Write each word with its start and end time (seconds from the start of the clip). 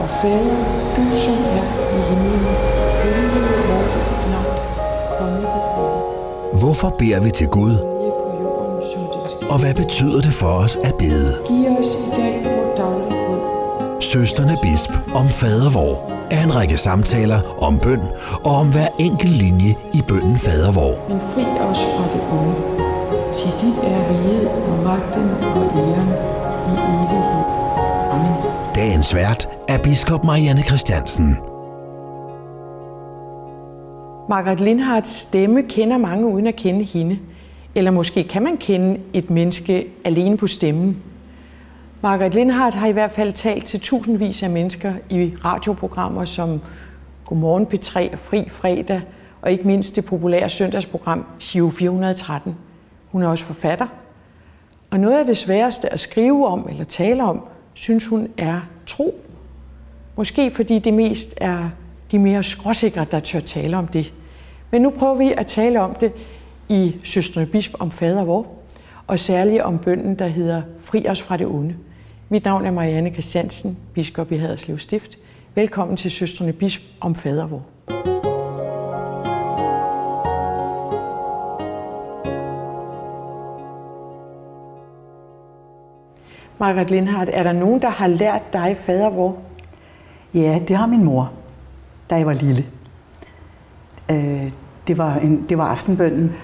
Og 0.00 0.08
Fader, 0.22 0.56
du 0.96 1.02
som 1.22 1.34
er 1.58 1.64
i 1.96 2.00
himlen, 2.08 2.46
helliget 3.02 3.68
vor 3.68 3.82
dit 4.08 4.30
navn, 4.32 4.58
komme 5.18 5.36
dit 5.36 5.68
rige. 5.76 6.58
Hvorfor 6.60 6.88
beder 6.98 7.20
vi 7.20 7.30
til 7.30 7.48
Gud, 7.48 7.74
og 9.50 9.58
hvad 9.60 9.74
betyder 9.74 10.20
det 10.20 10.34
for 10.34 10.46
os 10.46 10.76
at 10.76 10.94
bede? 10.94 11.32
Giv 11.48 11.66
os 11.78 11.86
i 11.86 12.10
dag 12.20 12.34
vores 12.44 12.78
daglige 12.78 13.10
brød. 13.26 14.00
Søsterne 14.00 14.56
Bisp 14.62 14.90
om 15.14 15.28
fadervor 15.28 16.10
er 16.30 16.42
en 16.44 16.56
række 16.56 16.76
samtaler 16.76 17.40
om 17.58 17.78
bøn 17.78 18.02
og 18.44 18.52
om 18.54 18.70
hver 18.72 18.88
enkelt 18.98 19.32
linje 19.32 19.76
i 19.92 20.02
bønnen 20.08 20.38
fadervor. 20.38 20.94
Men 21.08 21.20
fri 21.34 21.42
os 21.42 21.78
fra 21.78 22.04
det 22.14 22.22
onde. 22.32 22.54
Til 23.36 23.50
dit 23.60 23.78
er 23.84 24.00
riget 24.10 24.48
og 24.48 24.78
magten 24.84 25.30
og 25.56 25.64
æren 25.78 26.08
i 26.68 26.72
evighed. 26.72 27.37
Dagens 28.98 29.14
vært 29.14 29.48
er 29.68 29.78
biskop 29.78 30.24
Marianne 30.24 30.62
Christiansen. 30.62 31.36
Margaret 34.28 34.60
Lindhards 34.60 35.08
stemme 35.08 35.62
kender 35.62 35.98
mange 35.98 36.26
uden 36.26 36.46
at 36.46 36.56
kende 36.56 36.84
hende. 36.84 37.18
Eller 37.74 37.90
måske 37.90 38.24
kan 38.24 38.42
man 38.42 38.56
kende 38.56 39.00
et 39.12 39.30
menneske 39.30 39.86
alene 40.04 40.36
på 40.36 40.46
stemmen. 40.46 41.02
Margaret 42.02 42.34
Lindhardt 42.34 42.74
har 42.74 42.86
i 42.86 42.92
hvert 42.92 43.12
fald 43.12 43.32
talt 43.32 43.64
til 43.64 43.80
tusindvis 43.80 44.42
af 44.42 44.50
mennesker 44.50 44.92
i 45.10 45.34
radioprogrammer 45.44 46.24
som 46.24 46.60
Godmorgen 47.24 47.66
P3 47.66 48.12
og 48.12 48.18
Fri 48.18 48.48
Fredag, 48.48 49.00
og 49.42 49.52
ikke 49.52 49.64
mindst 49.64 49.96
det 49.96 50.04
populære 50.04 50.48
søndagsprogram 50.48 51.24
Giro 51.40 51.68
413. 51.68 52.56
Hun 53.12 53.22
er 53.22 53.28
også 53.28 53.44
forfatter. 53.44 53.86
Og 54.90 55.00
noget 55.00 55.18
af 55.18 55.26
det 55.26 55.36
sværeste 55.36 55.92
at 55.92 56.00
skrive 56.00 56.46
om 56.46 56.66
eller 56.70 56.84
tale 56.84 57.24
om, 57.24 57.42
synes 57.74 58.06
hun 58.06 58.28
er 58.38 58.60
tro. 58.88 59.14
Måske 60.16 60.50
fordi 60.50 60.78
det 60.78 60.94
mest 60.94 61.34
er 61.40 61.70
de 62.10 62.18
mere 62.18 62.42
skråsikre, 62.42 63.06
der 63.10 63.20
tør 63.20 63.40
tale 63.40 63.76
om 63.76 63.86
det. 63.86 64.12
Men 64.70 64.82
nu 64.82 64.90
prøver 64.90 65.14
vi 65.14 65.32
at 65.36 65.46
tale 65.46 65.80
om 65.80 65.94
det 65.94 66.12
i 66.68 66.96
Søstrene 67.04 67.46
Bisp 67.46 67.74
om 67.78 67.90
fader 67.90 68.24
vor, 68.24 68.46
og 69.06 69.18
særligt 69.18 69.62
om 69.62 69.78
bønden, 69.78 70.18
der 70.18 70.26
hedder 70.26 70.62
Fri 70.80 71.08
os 71.08 71.22
fra 71.22 71.36
det 71.36 71.46
onde. 71.46 71.74
Mit 72.28 72.44
navn 72.44 72.66
er 72.66 72.70
Marianne 72.70 73.12
Christiansen, 73.12 73.78
biskop 73.94 74.32
i 74.32 74.36
Haderslev 74.36 74.78
Stift. 74.78 75.18
Velkommen 75.54 75.96
til 75.96 76.10
Søstrene 76.10 76.52
Bisp 76.52 76.82
om 77.00 77.14
fader 77.14 77.46
vor. 77.46 78.27
Margaret 86.60 86.90
Lindhardt, 86.90 87.30
er 87.32 87.42
der 87.42 87.52
nogen, 87.52 87.80
der 87.82 87.90
har 87.90 88.06
lært 88.06 88.52
dig 88.52 88.76
fader 88.78 89.08
vor? 89.10 89.36
Ja, 90.34 90.60
det 90.68 90.76
har 90.76 90.86
min 90.86 91.04
mor, 91.04 91.32
da 92.10 92.16
jeg 92.16 92.26
var 92.26 92.34
lille. 92.34 92.66
Øh, 94.10 94.50
det, 94.86 94.98
var 94.98 95.14
en, 95.16 95.46
det 95.48 95.58
var 95.58 95.64
aftenbønnen. 95.64 96.34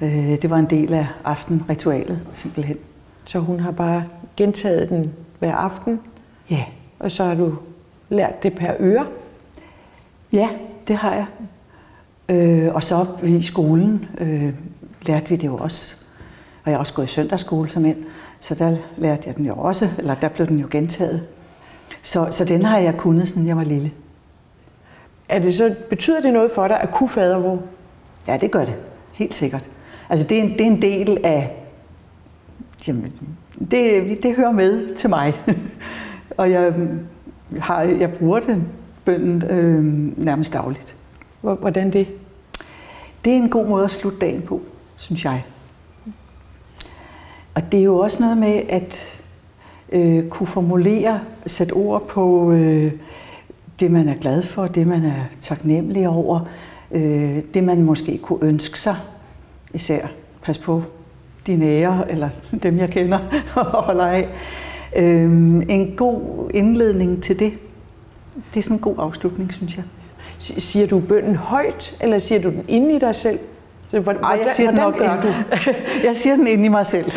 Øh, 0.00 0.42
det 0.42 0.50
var 0.50 0.56
en 0.56 0.70
del 0.70 0.92
af 0.94 1.06
aftenritualet, 1.24 2.20
simpelthen. 2.32 2.76
Så 3.24 3.38
hun 3.38 3.60
har 3.60 3.70
bare 3.70 4.04
gentaget 4.36 4.88
den 4.88 5.12
hver 5.38 5.54
aften, 5.54 6.00
Ja, 6.50 6.64
og 6.98 7.10
så 7.10 7.24
har 7.24 7.34
du 7.34 7.54
lært 8.08 8.42
det 8.42 8.54
per 8.54 8.72
øre. 8.80 9.06
ja 10.32 10.48
det 10.88 10.96
har 10.96 11.14
jeg. 11.14 11.26
Øh, 12.28 12.74
og 12.74 12.82
så 12.82 13.06
i 13.22 13.42
skolen 13.42 14.08
øh, 14.18 14.52
lærte 15.06 15.28
vi 15.28 15.36
det 15.36 15.46
jo 15.46 15.56
også. 15.56 15.96
Og 16.64 16.70
jeg 16.70 16.74
har 16.74 16.78
også 16.78 16.94
gået 16.94 17.06
i 17.06 17.08
søndagsskole 17.08 17.68
som 17.68 17.84
ind, 17.84 17.96
så 18.40 18.54
der 18.54 18.76
lærte 18.96 19.22
jeg 19.26 19.36
den 19.36 19.46
jo 19.46 19.54
også, 19.54 19.88
eller 19.98 20.14
der 20.14 20.28
blev 20.28 20.46
den 20.46 20.58
jo 20.58 20.66
gentaget. 20.70 21.26
Så, 22.02 22.28
så 22.30 22.44
den 22.44 22.62
har 22.64 22.78
jeg 22.78 22.96
kunnet, 22.96 23.28
siden 23.28 23.46
jeg 23.46 23.56
var 23.56 23.64
lille. 23.64 23.90
Er 25.28 25.38
det 25.38 25.54
så, 25.54 25.74
betyder 25.90 26.20
det 26.20 26.32
noget 26.32 26.50
for 26.54 26.68
dig 26.68 26.80
at 26.80 26.90
kunne 26.90 27.08
fader 27.08 27.38
vor? 27.38 27.62
Ja, 28.28 28.36
det 28.36 28.50
gør 28.50 28.64
det. 28.64 28.74
Helt 29.12 29.34
sikkert. 29.34 29.70
Altså, 30.08 30.26
det 30.26 30.38
er 30.38 30.42
en, 30.42 30.52
det 30.52 30.60
er 30.60 30.66
en 30.66 30.82
del 30.82 31.18
af... 31.24 31.56
Jamen, 32.88 33.12
det, 33.70 34.22
det 34.22 34.34
hører 34.36 34.52
med 34.52 34.94
til 34.94 35.10
mig. 35.10 35.34
og 36.38 36.50
jeg, 36.50 36.74
har, 37.58 37.82
jeg 37.82 38.12
bruger 38.12 38.40
den 38.40 38.68
bønden 39.04 39.50
øh, 39.50 39.84
nærmest 40.24 40.52
dagligt. 40.52 40.96
Hvor- 41.40 41.54
Hvordan 41.54 41.92
det? 41.92 42.08
Det 43.24 43.32
er 43.32 43.36
en 43.36 43.50
god 43.50 43.66
måde 43.66 43.84
at 43.84 43.90
slutte 43.90 44.18
dagen 44.18 44.42
på, 44.42 44.60
synes 44.96 45.24
jeg. 45.24 45.44
Og 47.56 47.72
det 47.72 47.80
er 47.80 47.84
jo 47.84 47.98
også 47.98 48.22
noget 48.22 48.38
med 48.38 48.62
at 48.68 49.18
øh, 49.92 50.28
kunne 50.28 50.46
formulere, 50.46 51.20
sætte 51.46 51.72
ord 51.72 52.06
på 52.08 52.52
øh, 52.52 52.92
det, 53.80 53.90
man 53.90 54.08
er 54.08 54.14
glad 54.14 54.42
for, 54.42 54.66
det, 54.66 54.86
man 54.86 55.04
er 55.04 55.22
taknemmelig 55.40 56.08
over, 56.08 56.40
øh, 56.90 57.38
det, 57.54 57.64
man 57.64 57.82
måske 57.82 58.18
kunne 58.18 58.38
ønske 58.42 58.80
sig. 58.80 58.96
Især 59.74 60.06
pas 60.42 60.58
på 60.58 60.82
de 61.46 61.56
nære, 61.56 62.10
eller 62.10 62.28
dem, 62.62 62.78
jeg 62.78 62.90
kender 62.90 63.18
og 63.54 63.64
holder 63.64 64.06
af. 64.06 64.28
Øh, 64.96 65.22
en 65.68 65.94
god 65.96 66.50
indledning 66.54 67.22
til 67.22 67.38
det. 67.38 67.52
Det 68.54 68.58
er 68.58 68.62
sådan 68.62 68.76
en 68.76 68.80
god 68.80 68.94
afslutning, 68.98 69.52
synes 69.52 69.76
jeg. 69.76 69.84
Siger 70.38 70.86
du 70.86 71.00
bønden 71.00 71.36
højt, 71.36 71.96
eller 72.00 72.18
siger 72.18 72.42
du 72.42 72.50
den 72.50 72.64
inde 72.68 72.96
i 72.96 72.98
dig 72.98 73.14
selv? 73.14 73.38
Så 73.90 74.00
hvor- 74.00 74.12
Ej, 74.12 74.18
jeg 74.22 74.36
hvordan- 74.36 74.54
siger 74.54 74.70
den 74.70 74.80
hvordan 74.80 75.10
nok 75.10 75.22
du? 75.22 75.28
Jeg 76.04 76.16
siger 76.16 76.36
den 76.36 76.46
inde 76.46 76.64
i 76.64 76.68
mig 76.68 76.86
selv. 76.86 77.12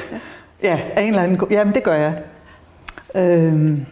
Ja, 0.63 0.79
af 0.95 1.01
en 1.01 1.07
eller 1.07 1.21
anden. 1.21 1.47
Jamen, 1.51 1.75
det 1.75 1.83
gør 1.83 1.93
jeg. 1.93 2.23
Øhm, 3.15 3.85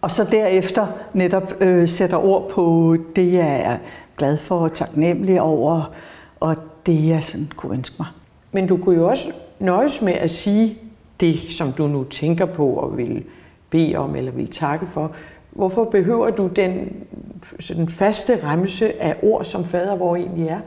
og 0.00 0.10
så 0.10 0.24
derefter 0.30 0.86
netop 1.12 1.54
øh, 1.60 1.88
sætter 1.88 2.16
ord 2.16 2.50
på 2.50 2.96
det, 3.16 3.32
jeg 3.32 3.60
er 3.60 3.78
glad 4.16 4.36
for 4.36 4.58
og 4.58 4.72
taknemmelig 4.72 5.40
over, 5.40 5.94
og 6.40 6.56
det, 6.86 7.08
jeg 7.08 7.24
sådan 7.24 7.50
kunne 7.56 7.74
ønske 7.74 7.96
mig. 7.98 8.08
Men 8.52 8.66
du 8.66 8.76
kunne 8.76 8.96
jo 8.96 9.08
også 9.08 9.32
nøjes 9.58 10.02
med 10.02 10.12
at 10.12 10.30
sige 10.30 10.78
det, 11.20 11.38
som 11.38 11.72
du 11.72 11.86
nu 11.86 12.04
tænker 12.04 12.44
på 12.44 12.66
og 12.68 12.96
vil 12.96 13.24
bede 13.70 13.96
om 13.96 14.16
eller 14.16 14.32
vil 14.32 14.50
takke 14.50 14.86
for. 14.86 15.12
Hvorfor 15.50 15.84
behøver 15.84 16.30
du 16.30 16.46
den 16.46 16.92
sådan 17.60 17.88
faste 17.88 18.44
remse 18.44 19.02
af 19.02 19.16
ord, 19.22 19.44
som 19.44 19.64
fader 19.64 19.96
hvor 19.96 20.16
egentlig 20.16 20.48
er? 20.48 20.60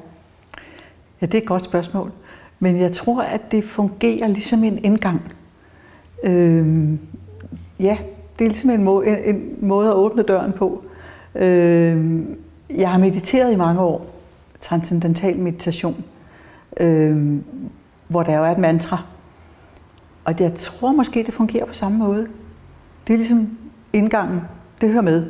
Ja, 1.22 1.26
det 1.26 1.34
er 1.34 1.42
et 1.42 1.48
godt 1.48 1.64
spørgsmål. 1.64 2.12
Men 2.64 2.78
jeg 2.78 2.92
tror, 2.92 3.22
at 3.22 3.52
det 3.52 3.64
fungerer 3.64 4.28
ligesom 4.28 4.64
en 4.64 4.86
indgang. 4.86 5.22
Øhm, 6.24 7.00
ja, 7.80 7.98
det 8.40 8.46
er 8.46 8.50
ligesom 8.50 8.70
en, 8.70 8.84
må, 8.84 9.02
en, 9.02 9.18
en 9.36 9.56
måde 9.62 9.90
at 9.90 9.96
åbne 9.96 10.24
døren 10.24 10.52
på. 10.52 10.84
Øhm, 11.36 12.38
jeg 12.70 12.92
har 12.92 12.98
mediteret 12.98 13.54
i 13.54 13.56
mange 13.56 13.82
år, 13.82 14.06
transcendental 14.60 15.40
meditation, 15.40 16.04
øhm, 16.80 17.44
hvor 18.08 18.24
der 18.24 18.38
jo 18.38 18.44
er 18.44 18.52
et 18.52 18.58
mantra. 18.58 19.04
Og 20.26 20.40
jeg 20.40 20.54
tror 20.54 20.92
måske, 20.92 21.24
det 21.24 21.34
fungerer 21.34 21.66
på 21.66 21.74
samme 21.74 21.98
måde. 21.98 22.28
Det 23.08 23.14
er 23.14 23.18
ligesom 23.18 23.58
indgangen. 23.94 24.42
Det 24.82 24.90
hører 24.90 25.02
med. 25.02 25.26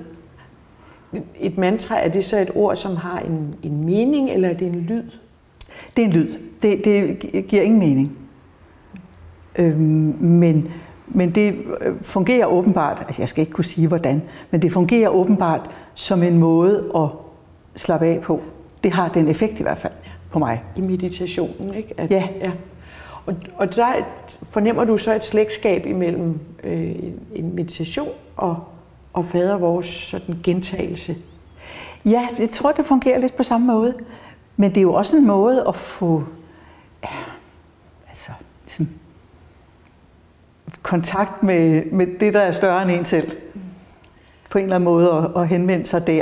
Et 1.39 1.57
mantra, 1.57 1.99
er 1.99 2.09
det 2.09 2.25
så 2.25 2.39
et 2.39 2.51
ord, 2.55 2.75
som 2.75 2.95
har 2.95 3.19
en, 3.19 3.55
en 3.63 3.85
mening, 3.85 4.29
eller 4.29 4.49
er 4.49 4.53
det 4.53 4.67
en 4.67 4.75
lyd? 4.75 5.03
Det 5.95 6.01
er 6.01 6.05
en 6.07 6.13
lyd. 6.13 6.31
Det, 6.61 6.85
det 6.85 7.19
gi- 7.19 7.41
giver 7.41 7.61
ingen 7.61 7.79
mening. 7.79 8.17
Øhm, 9.55 10.15
men, 10.19 10.71
men 11.07 11.29
det 11.29 11.55
øh, 11.81 11.93
fungerer 12.01 12.45
åbenbart, 12.45 13.01
altså 13.07 13.21
jeg 13.21 13.29
skal 13.29 13.41
ikke 13.41 13.53
kunne 13.53 13.63
sige 13.65 13.87
hvordan, 13.87 14.21
men 14.51 14.61
det 14.61 14.71
fungerer 14.71 15.09
åbenbart 15.09 15.69
som 15.95 16.23
en 16.23 16.37
måde 16.39 16.91
at 16.95 17.07
slappe 17.75 18.05
af 18.05 18.21
på. 18.21 18.41
Det 18.83 18.91
har 18.91 19.09
den 19.09 19.27
effekt 19.27 19.59
i 19.59 19.63
hvert 19.63 19.77
fald 19.77 19.93
på 20.31 20.39
mig. 20.39 20.63
i 20.77 20.81
meditationen, 20.81 21.73
ikke? 21.73 21.93
At, 21.97 22.11
Ja. 22.11 22.27
ja. 22.41 22.51
Og, 23.25 23.35
og 23.57 23.75
der 23.75 23.93
fornemmer 24.43 24.83
du 24.83 24.97
så 24.97 25.15
et 25.15 25.23
slægtskab 25.23 25.85
imellem 25.85 26.39
øh, 26.63 26.95
en 27.35 27.55
meditation 27.55 28.07
og, 28.37 28.57
og 29.13 29.25
fader 29.25 29.57
vores 29.57 29.85
sådan 29.85 30.35
gentagelse. 30.43 31.15
Ja, 32.05 32.27
jeg 32.39 32.49
tror, 32.49 32.71
det 32.71 32.85
fungerer 32.85 33.19
lidt 33.19 33.35
på 33.37 33.43
samme 33.43 33.67
måde. 33.67 33.93
Men 34.57 34.69
det 34.69 34.77
er 34.77 34.81
jo 34.81 34.93
også 34.93 35.17
en 35.17 35.27
måde 35.27 35.63
at 35.67 35.75
få 35.75 36.23
ja, 37.03 37.09
altså, 38.09 38.31
ligesom, 38.65 38.89
kontakt 40.81 41.43
med, 41.43 41.85
med 41.91 42.07
det, 42.19 42.33
der 42.33 42.39
er 42.39 42.51
større 42.51 42.81
end 42.81 42.91
en 42.91 43.05
selv. 43.05 43.31
På 44.49 44.57
en 44.57 44.63
eller 44.63 44.75
anden 44.75 44.85
måde 44.85 45.11
at, 45.35 45.41
at 45.41 45.47
henvende 45.47 45.85
sig 45.85 46.07
der. 46.07 46.21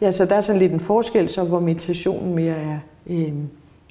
Ja, 0.00 0.12
så 0.12 0.24
der 0.24 0.36
er 0.36 0.40
sådan 0.40 0.58
lidt 0.58 0.72
en 0.72 0.80
forskel, 0.80 1.28
så 1.28 1.44
hvor 1.44 1.60
meditationen 1.60 2.34
mere 2.34 2.54
er 2.56 2.78
øh, 3.06 3.16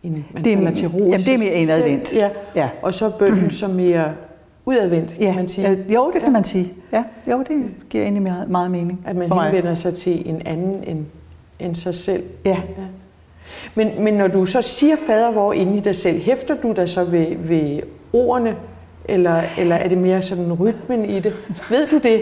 en, 0.03 0.25
man 0.33 0.43
Det 0.43 0.53
er- 0.53 0.71
til 0.71 0.87
ro. 0.87 0.97
jamen, 0.99 1.11
det 1.19 1.33
er 1.33 1.37
mere 1.37 1.53
indadvendt. 1.53 2.15
Ja. 2.15 2.29
Ja. 2.55 2.69
Og 2.81 2.93
så 2.93 3.09
bønden 3.19 3.51
som 3.61 3.69
mere 3.69 4.13
udadvendt, 4.65 5.13
kan 5.21 5.35
man 5.35 5.47
sige. 5.47 5.69
øh, 5.69 5.93
jo, 5.93 6.05
det 6.05 6.13
kan 6.13 6.21
Ja. 6.23 6.29
man 6.29 6.43
sige. 6.43 6.73
Ja, 6.91 7.03
jo, 7.31 7.39
det 7.47 7.65
giver 7.89 8.03
egentlig 8.03 8.23
meget, 8.23 8.49
meget 8.49 8.71
mening 8.71 9.01
At 9.05 9.15
man 9.15 9.31
henvender 9.31 9.75
sig 9.75 9.95
til 9.95 10.29
en 10.29 10.41
anden 10.45 10.83
end, 10.83 11.05
end 11.59 11.75
sig 11.75 11.95
selv. 11.95 12.23
Ja. 12.45 12.49
Ja. 12.77 12.83
Men, 13.75 14.03
men 14.03 14.13
når 14.13 14.27
du 14.27 14.45
så 14.45 14.61
siger 14.61 14.95
fader 15.07 15.31
hvor 15.31 15.53
inde 15.53 15.77
i 15.77 15.79
dig 15.79 15.95
selv, 15.95 16.19
hæfter 16.19 16.55
du 16.55 16.71
dig 16.71 16.89
så 16.89 17.03
ved, 17.03 17.27
ved 17.37 17.79
ordene, 18.13 18.55
eller, 19.05 19.41
eller 19.57 19.75
er 19.75 19.87
det 19.87 19.97
mere 19.97 20.21
sådan 20.21 20.53
rytmen 20.53 21.05
i 21.05 21.19
det? 21.19 21.33
Ved 21.69 21.87
du 21.87 21.97
det? 21.97 22.21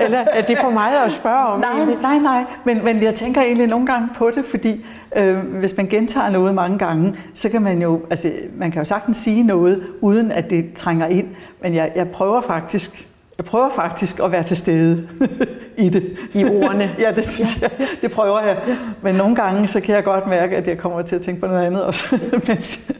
Eller 0.00 0.18
er 0.18 0.42
det 0.42 0.58
for 0.58 0.70
meget 0.70 1.06
at 1.06 1.12
spørge 1.12 1.46
om? 1.46 1.60
Nej, 1.60 1.96
nej, 2.02 2.18
nej. 2.18 2.44
Men, 2.64 2.84
men 2.84 3.02
jeg 3.02 3.14
tænker 3.14 3.42
egentlig 3.42 3.66
nogle 3.66 3.86
gange 3.86 4.08
på 4.16 4.30
det, 4.34 4.44
fordi 4.44 4.84
øh, 5.16 5.38
hvis 5.38 5.76
man 5.76 5.86
gentager 5.86 6.30
noget 6.30 6.54
mange 6.54 6.78
gange, 6.78 7.14
så 7.34 7.48
kan 7.48 7.62
man 7.62 7.82
jo, 7.82 8.00
altså 8.10 8.32
man 8.56 8.70
kan 8.70 8.80
jo 8.80 8.84
sagtens 8.84 9.16
sige 9.16 9.42
noget, 9.42 9.82
uden 10.00 10.32
at 10.32 10.50
det 10.50 10.72
trænger 10.74 11.06
ind. 11.06 11.26
Men 11.62 11.74
jeg, 11.74 11.92
jeg 11.96 12.10
prøver 12.10 12.40
faktisk 12.40 13.08
jeg 13.42 13.46
prøver 13.46 13.70
faktisk 13.76 14.20
at 14.20 14.32
være 14.32 14.42
til 14.42 14.56
stede 14.56 15.08
i 15.76 15.88
det. 15.88 16.16
I 16.34 16.44
ordene? 16.44 16.94
ja, 16.98 17.12
det 17.12 17.24
synes 17.24 17.62
ja. 17.62 17.68
jeg. 17.78 17.88
Det 18.02 18.10
prøver 18.10 18.42
jeg. 18.42 18.58
Men 19.02 19.14
nogle 19.14 19.36
gange, 19.36 19.68
så 19.68 19.80
kan 19.80 19.94
jeg 19.94 20.04
godt 20.04 20.26
mærke, 20.26 20.56
at 20.56 20.66
jeg 20.66 20.78
kommer 20.78 21.02
til 21.02 21.16
at 21.16 21.22
tænke 21.22 21.40
på 21.40 21.46
noget 21.46 21.66
andet 21.66 21.84
også, 21.84 22.18
mens, 22.48 22.92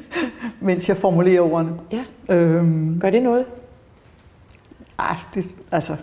mens 0.61 0.89
jeg 0.89 0.97
formulerer 0.97 1.41
ordene. 1.41 1.73
Ja. 1.93 2.35
Øhm, 2.35 3.01
Gør 3.01 3.11
det 3.11 3.23
noget? 3.23 3.45
Ej, 4.99 5.17
det, 5.35 5.47
altså, 5.73 5.97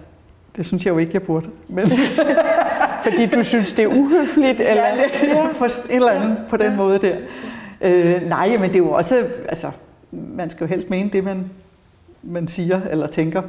det 0.55 0.65
synes 0.65 0.85
jeg 0.85 0.91
jo 0.91 0.97
ikke, 0.97 1.11
jeg 1.13 1.23
burde. 1.23 1.49
Men 1.67 1.89
Fordi 3.03 3.25
du 3.25 3.43
synes, 3.43 3.73
det 3.73 3.83
er 3.83 3.87
uhøfligt? 3.87 4.61
Eller? 4.61 4.83
Ja, 4.83 4.95
ja. 5.23 5.47
på 5.57 5.65
en 5.65 5.71
eller 5.89 6.11
anden 6.11 6.37
på 6.49 6.57
den 6.57 6.75
måde 6.75 6.99
der. 6.99 7.15
Øh, 7.81 8.29
nej, 8.29 8.57
men 8.57 8.69
det 8.69 8.75
er 8.75 8.79
jo 8.79 8.91
også, 8.91 9.25
altså, 9.49 9.71
man 10.11 10.49
skal 10.49 10.63
jo 10.63 10.69
helst 10.69 10.89
mene 10.89 11.09
det, 11.09 11.23
man, 11.23 11.49
man 12.23 12.47
siger 12.47 12.81
eller 12.89 13.07
tænker 13.07 13.41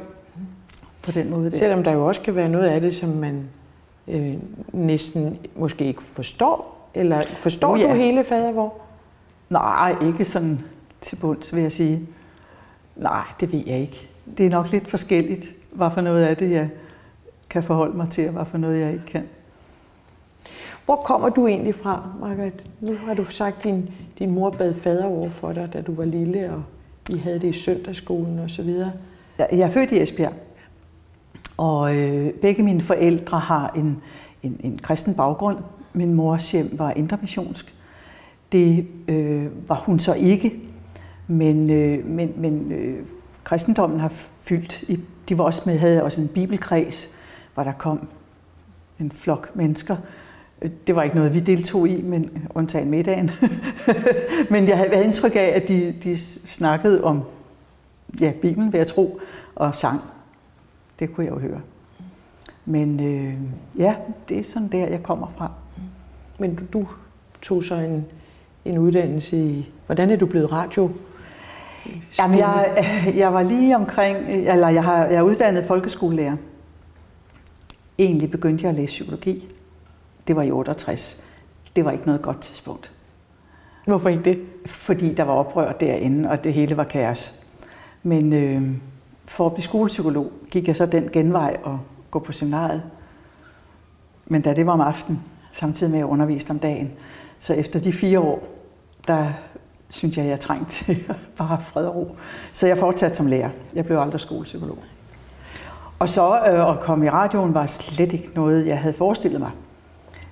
på 1.03 1.11
den 1.11 1.29
måde. 1.29 1.51
Der. 1.51 1.57
Selvom 1.57 1.83
der 1.83 1.91
jo 1.91 2.07
også 2.07 2.21
kan 2.21 2.35
være 2.35 2.49
noget 2.49 2.67
af 2.67 2.81
det, 2.81 2.95
som 2.95 3.09
man 3.09 3.49
øh, 4.07 4.33
næsten 4.73 5.39
måske 5.55 5.85
ikke 5.85 6.03
forstår, 6.03 6.87
eller 6.93 7.21
forstår 7.21 7.73
oh, 7.73 7.79
ja. 7.79 7.87
du 7.87 7.93
hele 7.93 8.23
fadervor? 8.23 8.73
Nej, 9.49 9.95
ikke 10.01 10.25
sådan 10.25 10.59
til 11.01 11.15
bunds, 11.15 11.55
vil 11.55 11.61
jeg 11.61 11.71
sige. 11.71 12.07
Nej, 12.95 13.23
det 13.39 13.51
ved 13.51 13.63
jeg 13.67 13.79
ikke. 13.79 14.09
Det 14.37 14.45
er 14.45 14.49
nok 14.49 14.71
lidt 14.71 14.87
forskelligt, 14.87 15.55
hvad 15.71 15.89
for 15.93 16.01
noget 16.01 16.23
af 16.23 16.37
det, 16.37 16.51
jeg 16.51 16.69
kan 17.49 17.63
forholde 17.63 17.97
mig 17.97 18.09
til, 18.09 18.27
og 18.27 18.33
hvad 18.33 18.45
for 18.45 18.57
noget, 18.57 18.79
jeg 18.79 18.93
ikke 18.93 19.05
kan. 19.05 19.23
Hvor 20.85 20.95
kommer 20.95 21.29
du 21.29 21.47
egentlig 21.47 21.75
fra, 21.75 22.09
Margaret? 22.19 22.65
Nu 22.79 22.95
har 22.95 23.13
du 23.13 23.25
sagt, 23.25 23.57
at 23.57 23.63
din, 23.63 23.89
din 24.19 24.31
mor 24.31 24.49
bad 24.49 24.73
fadervor 24.73 25.29
for 25.29 25.51
dig, 25.51 25.69
da 25.73 25.81
du 25.81 25.95
var 25.95 26.05
lille, 26.05 26.51
og 26.51 26.63
I 27.09 27.17
havde 27.17 27.39
det 27.39 27.47
i 27.47 27.53
søndagsskolen 27.53 28.39
og 28.39 28.49
så 28.49 28.63
videre. 28.63 28.91
Jeg 29.39 29.59
er 29.59 29.69
født 29.69 29.91
i 29.91 30.01
Esbjerg, 30.01 30.33
og 31.61 31.95
øh, 31.95 32.33
begge 32.33 32.63
mine 32.63 32.81
forældre 32.81 33.39
har 33.39 33.71
en, 33.75 34.01
en, 34.43 34.59
en 34.63 34.79
kristen 34.83 35.13
baggrund. 35.13 35.57
Min 35.93 36.13
mors 36.13 36.51
hjem 36.51 36.69
var 36.73 36.91
intermissionsk. 36.91 37.75
Det 38.51 38.87
øh, 39.07 39.69
var 39.69 39.75
hun 39.75 39.99
så 39.99 40.13
ikke, 40.13 40.53
men, 41.27 41.71
øh, 41.71 42.05
men, 42.05 42.33
men 42.37 42.71
øh, 42.71 43.05
kristendommen 43.43 43.99
har 43.99 44.13
fyldt. 44.39 44.81
I, 44.81 44.99
de 45.29 45.37
var 45.37 45.43
også 45.43 45.61
med, 45.65 45.77
havde 45.77 46.03
også 46.03 46.21
en 46.21 46.27
bibelkreds, 46.27 47.15
hvor 47.53 47.63
der 47.63 47.71
kom 47.71 48.07
en 48.99 49.11
flok 49.11 49.55
mennesker. 49.55 49.95
Det 50.87 50.95
var 50.95 51.03
ikke 51.03 51.15
noget, 51.15 51.33
vi 51.33 51.39
deltog 51.39 51.87
i, 51.87 52.01
men 52.01 52.47
undtagen 52.49 52.89
middagen. 52.89 53.31
men 54.51 54.67
jeg 54.67 54.77
havde 54.77 55.03
indtryk 55.03 55.35
af, 55.35 55.51
at 55.55 55.67
de, 55.67 55.95
de 56.03 56.17
snakkede 56.47 57.03
om 57.03 57.21
ja, 58.21 58.31
Bibelen, 58.41 58.73
ved 58.73 58.79
jeg 58.79 58.87
tro, 58.87 59.19
og 59.55 59.75
sang. 59.75 60.01
Det 61.01 61.13
kunne 61.13 61.25
jeg 61.25 61.33
jo 61.33 61.39
høre. 61.39 61.61
Men 62.65 62.99
øh, 62.99 63.33
ja, 63.77 63.95
det 64.29 64.39
er 64.39 64.43
sådan 64.43 64.67
der, 64.67 64.87
jeg 64.87 65.03
kommer 65.03 65.27
fra. 65.37 65.51
Men 66.39 66.55
du, 66.55 66.65
du 66.73 66.87
tog 67.41 67.63
så 67.63 67.75
en, 67.75 68.05
en 68.65 68.77
uddannelse 68.77 69.37
i... 69.37 69.71
Hvordan 69.85 70.11
er 70.11 70.15
du 70.15 70.25
blevet 70.25 70.51
radio? 70.51 70.89
Jamen, 72.19 72.37
jeg, 72.37 72.87
jeg 73.21 73.33
var 73.33 73.43
lige 73.43 73.75
omkring... 73.75 74.17
Eller 74.27 74.69
jeg, 74.69 74.83
har, 74.83 75.05
jeg 75.05 75.15
er 75.15 75.21
uddannet 75.21 75.65
folkeskolelærer. 75.65 76.37
Egentlig 77.99 78.31
begyndte 78.31 78.63
jeg 78.63 78.69
at 78.69 78.75
læse 78.75 78.91
psykologi. 78.91 79.47
Det 80.27 80.35
var 80.35 80.41
i 80.41 80.51
68. 80.51 81.31
Det 81.75 81.85
var 81.85 81.91
ikke 81.91 82.05
noget 82.05 82.21
godt 82.21 82.41
tidspunkt. 82.41 82.91
Hvorfor 83.85 84.09
ikke 84.09 84.23
det? 84.23 84.39
Fordi 84.65 85.13
der 85.13 85.23
var 85.23 85.33
oprør 85.33 85.71
derinde, 85.71 86.29
og 86.29 86.43
det 86.43 86.53
hele 86.53 86.77
var 86.77 86.83
kaos. 86.83 87.39
Men 88.03 88.33
øh, 88.33 88.71
for 89.31 89.45
at 89.45 89.53
blive 89.53 89.63
skolepsykolog 89.63 90.31
gik 90.51 90.67
jeg 90.67 90.75
så 90.75 90.85
den 90.85 91.09
genvej 91.13 91.57
og 91.63 91.79
gå 92.11 92.19
på 92.19 92.31
seminariet. 92.31 92.83
Men 94.25 94.41
da 94.41 94.53
det 94.53 94.65
var 94.65 94.73
om 94.73 94.81
aftenen, 94.81 95.23
samtidig 95.51 95.91
med 95.91 95.99
at 95.99 96.03
jeg 96.03 96.11
underviste 96.11 96.51
om 96.51 96.59
dagen, 96.59 96.91
så 97.39 97.53
efter 97.53 97.79
de 97.79 97.93
fire 97.93 98.19
år, 98.19 98.43
der 99.07 99.27
synes 99.89 100.17
jeg, 100.17 100.25
jeg 100.25 100.39
trængte 100.39 100.71
til 100.85 101.13
bare 101.37 101.61
fred 101.61 101.85
og 101.85 101.95
ro. 101.95 102.15
Så 102.51 102.67
jeg 102.67 102.77
fortsatte 102.77 103.15
som 103.15 103.27
lærer. 103.27 103.49
Jeg 103.73 103.85
blev 103.85 103.97
aldrig 103.97 104.21
skolepsykolog. 104.21 104.77
Og 105.99 106.09
så 106.09 106.39
øh, 106.39 106.69
at 106.69 106.79
komme 106.79 107.05
i 107.05 107.09
radioen 107.09 107.53
var 107.53 107.65
slet 107.65 108.13
ikke 108.13 108.29
noget, 108.35 108.67
jeg 108.67 108.79
havde 108.79 108.93
forestillet 108.93 109.39
mig. 109.39 109.51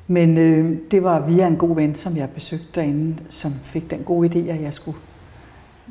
Men 0.07 0.37
øh, 0.37 0.77
det 0.91 1.03
var 1.03 1.19
via 1.19 1.47
en 1.47 1.57
god 1.57 1.75
ven, 1.75 1.95
som 1.95 2.17
jeg 2.17 2.29
besøgte 2.29 2.67
derinde, 2.75 3.23
som 3.29 3.51
fik 3.63 3.89
den 3.89 4.03
gode 4.03 4.29
idé, 4.29 4.49
at 4.49 4.61
jeg 4.61 4.73
skulle 4.73 4.97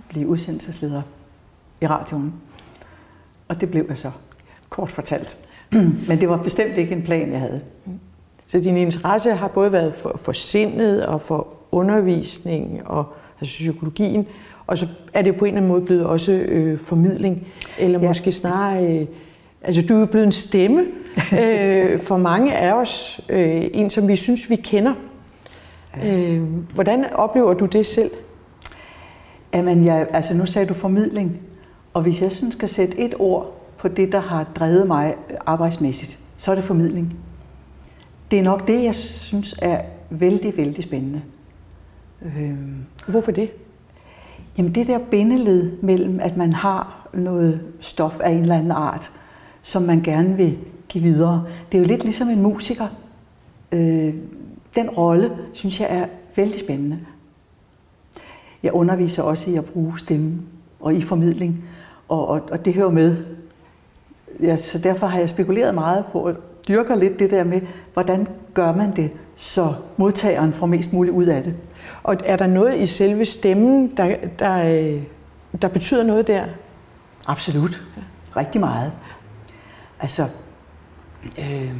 blive 0.08 0.28
udsendelsesleder 0.28 1.02
i 1.80 1.86
radioen. 1.86 2.34
Og 3.48 3.60
det 3.60 3.70
blev 3.70 3.84
jeg 3.88 3.98
så, 3.98 4.10
kort 4.68 4.90
fortalt. 4.90 5.38
Men 6.08 6.20
det 6.20 6.28
var 6.28 6.36
bestemt 6.36 6.76
ikke 6.76 6.94
en 6.94 7.02
plan, 7.02 7.32
jeg 7.32 7.40
havde. 7.40 7.60
Så 8.46 8.60
din 8.60 8.76
interesse 8.76 9.30
har 9.30 9.48
både 9.48 9.72
været 9.72 9.94
for, 9.94 10.16
for 10.16 10.32
sindet 10.32 11.06
og 11.06 11.20
for 11.20 11.46
undervisning 11.72 12.80
og 12.84 13.04
altså 13.40 13.58
psykologien, 13.58 14.26
og 14.66 14.78
så 14.78 14.86
er 15.14 15.22
det 15.22 15.36
på 15.36 15.44
en 15.44 15.48
eller 15.48 15.56
anden 15.56 15.72
måde 15.72 15.82
blevet 15.82 16.06
også 16.06 16.32
øh, 16.32 16.78
formidling, 16.78 17.46
eller 17.78 18.00
ja. 18.00 18.08
måske 18.08 18.32
snarere, 18.32 18.86
øh, 18.86 19.06
altså 19.62 19.82
du 19.88 19.94
er 20.02 20.06
blevet 20.06 20.26
en 20.26 20.32
stemme 20.32 20.86
øh, 21.42 22.00
for 22.00 22.16
mange 22.16 22.56
af 22.56 22.72
os, 22.72 23.20
øh, 23.28 23.64
en 23.72 23.90
som 23.90 24.08
vi 24.08 24.16
synes, 24.16 24.50
vi 24.50 24.56
kender. 24.56 24.94
Øh, 26.04 26.42
hvordan 26.74 27.12
oplever 27.12 27.54
du 27.54 27.66
det 27.66 27.86
selv? 27.86 28.10
Jamen, 29.54 29.84
jeg, 29.84 30.06
altså 30.10 30.34
nu 30.34 30.46
sagde 30.46 30.68
du 30.68 30.74
formidling, 30.74 31.40
og 31.94 32.02
hvis 32.02 32.22
jeg 32.22 32.32
sådan 32.32 32.52
skal 32.52 32.68
sætte 32.68 32.98
et 32.98 33.14
ord 33.18 33.54
på 33.78 33.88
det, 33.88 34.12
der 34.12 34.20
har 34.20 34.44
drevet 34.44 34.86
mig 34.86 35.14
arbejdsmæssigt, 35.46 36.18
så 36.38 36.50
er 36.50 36.54
det 36.54 36.64
formidling. 36.64 37.18
Det 38.30 38.38
er 38.38 38.42
nok 38.42 38.66
det, 38.66 38.84
jeg 38.84 38.94
synes 38.94 39.54
er 39.62 39.82
vældig, 40.10 40.56
vældig 40.56 40.84
spændende. 40.84 41.22
Øhm, 42.22 42.76
Hvorfor 43.08 43.30
det? 43.30 43.50
Jamen 44.58 44.74
det 44.74 44.86
der 44.86 44.98
bindeled 44.98 45.72
mellem, 45.82 46.20
at 46.20 46.36
man 46.36 46.52
har 46.52 47.08
noget 47.14 47.60
stof 47.80 48.20
af 48.20 48.30
en 48.30 48.42
eller 48.42 48.54
anden 48.56 48.70
art, 48.70 49.10
som 49.62 49.82
man 49.82 50.02
gerne 50.02 50.36
vil 50.36 50.58
give 50.88 51.04
videre. 51.04 51.44
Det 51.72 51.78
er 51.78 51.82
jo 51.82 51.88
lidt 51.88 52.02
ligesom 52.02 52.28
en 52.28 52.42
musiker. 52.42 52.86
Øh, 53.72 54.14
den 54.74 54.90
rolle, 54.90 55.30
synes 55.52 55.80
jeg, 55.80 55.88
er 55.90 56.06
vældig 56.36 56.60
spændende. 56.60 56.98
Jeg 58.62 58.72
underviser 58.72 59.22
også 59.22 59.50
i 59.50 59.56
at 59.56 59.64
bruge 59.64 59.98
stemme 59.98 60.40
og 60.80 60.94
i 60.94 61.00
formidling, 61.00 61.64
og, 62.08 62.28
og, 62.28 62.40
og 62.50 62.64
det 62.64 62.74
hører 62.74 62.90
med. 62.90 63.24
Ja, 64.42 64.56
så 64.56 64.78
derfor 64.78 65.06
har 65.06 65.18
jeg 65.18 65.28
spekuleret 65.28 65.74
meget 65.74 66.04
på 66.12 66.24
at 66.24 66.36
dyrke 66.68 66.96
lidt 66.96 67.18
det 67.18 67.30
der 67.30 67.44
med, 67.44 67.60
hvordan 67.92 68.26
gør 68.54 68.72
man 68.72 68.96
det, 68.96 69.10
så 69.36 69.74
modtageren 69.96 70.52
får 70.52 70.66
mest 70.66 70.92
muligt 70.92 71.16
ud 71.16 71.26
af 71.26 71.42
det. 71.42 71.54
Og 72.02 72.16
er 72.24 72.36
der 72.36 72.46
noget 72.46 72.78
i 72.78 72.86
selve 72.86 73.24
stemmen, 73.24 73.96
der, 73.96 74.16
der, 74.38 74.58
øh, 74.64 75.02
der 75.62 75.68
betyder 75.68 76.04
noget 76.04 76.28
der? 76.28 76.44
Absolut. 77.26 77.82
Rigtig 78.36 78.60
meget. 78.60 78.92
Altså, 80.00 80.26
øh, 81.38 81.72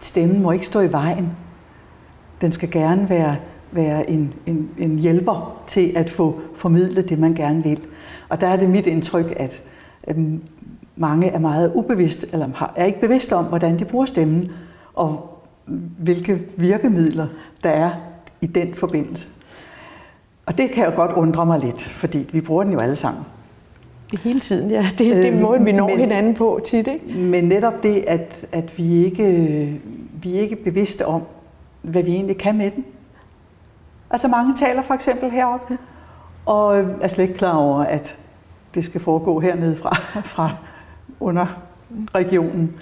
stemmen 0.00 0.42
må 0.42 0.50
ikke 0.50 0.66
stå 0.66 0.80
i 0.80 0.92
vejen. 0.92 1.36
Den 2.40 2.52
skal 2.52 2.70
gerne 2.70 3.08
være, 3.08 3.36
være 3.72 4.10
en, 4.10 4.34
en, 4.46 4.70
en 4.78 4.98
hjælper 4.98 5.62
til 5.66 5.92
at 5.96 6.10
få 6.10 6.40
formidlet 6.54 7.08
det, 7.08 7.18
man 7.18 7.34
gerne 7.34 7.62
vil. 7.62 7.80
Og 8.30 8.40
der 8.40 8.46
er 8.46 8.56
det 8.56 8.70
mit 8.70 8.86
indtryk, 8.86 9.34
at 9.36 9.62
øh, 10.08 10.16
mange 10.96 11.28
er 11.28 11.38
meget 11.38 11.72
ubevidst, 11.74 12.26
eller 12.32 12.72
er 12.76 12.84
ikke 12.84 13.00
bevidste 13.00 13.36
om, 13.36 13.44
hvordan 13.44 13.78
de 13.78 13.84
bruger 13.84 14.06
stemmen, 14.06 14.52
og 14.94 15.40
hvilke 15.98 16.40
virkemidler 16.56 17.26
der 17.62 17.70
er 17.70 17.90
i 18.40 18.46
den 18.46 18.74
forbindelse. 18.74 19.28
Og 20.46 20.58
det 20.58 20.70
kan 20.70 20.84
jo 20.84 20.92
godt 20.94 21.12
undre 21.12 21.46
mig 21.46 21.60
lidt, 21.60 21.82
fordi 21.82 22.28
vi 22.32 22.40
bruger 22.40 22.64
den 22.64 22.72
jo 22.72 22.78
alle 22.78 22.96
sammen. 22.96 23.24
Hele 24.22 24.40
tiden, 24.40 24.70
ja. 24.70 24.88
Det, 24.90 24.98
det 24.98 25.26
er 25.26 25.32
øhm, 25.32 25.40
måden, 25.40 25.66
vi 25.66 25.72
når 25.72 25.88
men, 25.88 25.98
hinanden 25.98 26.34
på 26.34 26.60
tit, 26.64 26.88
ikke? 26.88 27.18
Men 27.18 27.44
netop 27.44 27.82
det, 27.82 28.04
at, 28.06 28.46
at 28.52 28.78
vi, 28.78 29.04
ikke, 29.04 29.80
vi 30.22 30.36
er 30.36 30.40
ikke 30.40 30.56
bevidste 30.56 31.06
om, 31.06 31.22
hvad 31.82 32.02
vi 32.02 32.10
egentlig 32.10 32.38
kan 32.38 32.56
med 32.56 32.70
den. 32.70 32.84
Altså 34.10 34.28
mange 34.28 34.54
taler 34.54 34.82
for 34.82 34.94
eksempel 34.94 35.30
heroppe, 35.30 35.78
og 36.50 36.78
er 37.00 37.08
slet 37.08 37.24
ikke 37.24 37.34
klar 37.34 37.56
over, 37.56 37.78
at 37.78 38.16
det 38.74 38.84
skal 38.84 39.00
foregå 39.00 39.40
hernede 39.40 39.76
fra, 39.76 39.96
fra 40.34 40.50
under 41.20 41.46
regionen. 42.14 42.74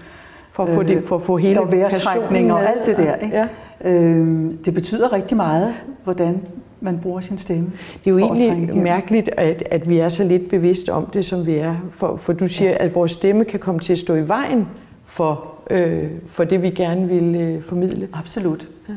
For 0.51 0.65
at 0.65 0.75
få, 0.75 0.83
det, 0.83 1.05
for 1.05 1.17
at 1.17 1.23
få 1.23 1.37
hele 1.37 1.61
og 1.61 1.73
vejrtrækning 1.73 2.53
og 2.53 2.69
alt 2.69 2.87
det 2.87 2.97
der. 2.97 3.15
Ikke? 3.15 3.37
Ja. 3.37 3.47
Øh, 3.91 4.55
det 4.65 4.75
betyder 4.75 5.13
rigtig 5.13 5.37
meget, 5.37 5.75
hvordan 6.05 6.41
man 6.81 6.99
bruger 6.99 7.21
sin 7.21 7.39
stemme. 7.39 7.73
Det 8.05 8.11
er 8.11 8.11
jo 8.11 8.19
egentlig 8.19 8.77
mærkeligt, 8.77 9.31
at, 9.37 9.63
at 9.71 9.89
vi 9.89 9.99
er 9.99 10.09
så 10.09 10.25
lidt 10.25 10.49
bevidste 10.49 10.93
om 10.93 11.07
det, 11.07 11.25
som 11.25 11.47
vi 11.47 11.55
er. 11.55 11.75
For, 11.91 12.17
for 12.17 12.33
du 12.33 12.47
siger, 12.47 12.71
ja. 12.71 12.85
at 12.85 12.95
vores 12.95 13.13
stemme 13.13 13.45
kan 13.45 13.61
komme 13.61 13.81
til 13.81 13.93
at 13.93 13.99
stå 13.99 14.15
i 14.15 14.29
vejen 14.29 14.69
for, 15.07 15.55
øh, 15.71 16.11
for 16.33 16.45
det, 16.45 16.63
vi 16.63 16.71
gerne 16.71 17.09
vil 17.09 17.35
øh, 17.35 17.65
formidle. 17.65 18.09
Absolut. 18.13 18.69
Ja. 18.89 18.95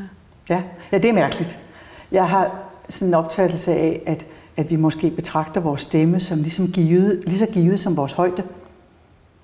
ja. 0.49 0.63
Ja, 0.91 0.97
det 0.97 1.09
er 1.09 1.13
mærkeligt. 1.13 1.59
Jeg 2.11 2.29
har 2.29 2.51
sådan 2.89 3.07
en 3.07 3.13
opfattelse 3.13 3.71
af, 3.71 4.01
at, 4.05 4.27
at 4.61 4.69
vi 4.71 4.75
måske 4.75 5.11
betragter 5.11 5.61
vores 5.61 5.81
stemme 5.81 6.19
som 6.19 6.37
ligesom 6.37 6.67
givet, 6.67 7.23
lige 7.25 7.37
så 7.37 7.45
givet 7.45 7.79
som 7.79 7.97
vores 7.97 8.11
højde. 8.11 8.43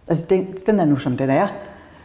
Altså, 0.07 0.25
den, 0.29 0.55
den 0.65 0.79
er 0.79 0.85
nu, 0.85 0.95
som 0.95 1.17
den 1.17 1.29
er. 1.29 1.47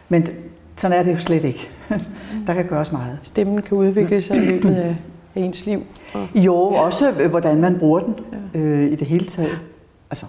Men 0.09 0.27
sådan 0.75 0.99
er 0.99 1.03
det 1.03 1.11
jo 1.11 1.19
slet 1.19 1.43
ikke. 1.43 1.69
Der 2.47 2.53
kan 2.53 2.65
gøres 2.67 2.91
meget. 2.91 3.19
Stemmen 3.23 3.61
kan 3.61 3.77
udvikle 3.77 4.21
sig 4.21 4.37
i 4.37 4.39
løbet 4.39 4.75
af 4.75 4.95
ens 5.35 5.65
liv. 5.65 5.83
Og... 6.13 6.27
Jo, 6.35 6.55
også 6.55 7.21
øh, 7.21 7.29
hvordan 7.29 7.61
man 7.61 7.79
bruger 7.79 7.99
den 7.99 8.15
ja. 8.53 8.59
øh, 8.59 8.91
i 8.91 8.95
det 8.95 9.07
hele 9.07 9.25
taget. 9.25 9.65
Altså, 10.09 10.25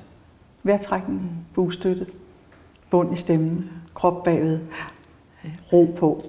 vejrtrækning, 0.63 1.47
bugstøtte, 1.55 2.07
bund 2.91 3.13
i 3.13 3.17
stemmen, 3.17 3.71
krop 3.95 4.25
bagved, 4.25 4.61
ro 5.73 5.95
på, 5.99 6.25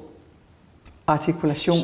artikulation 1.07 1.75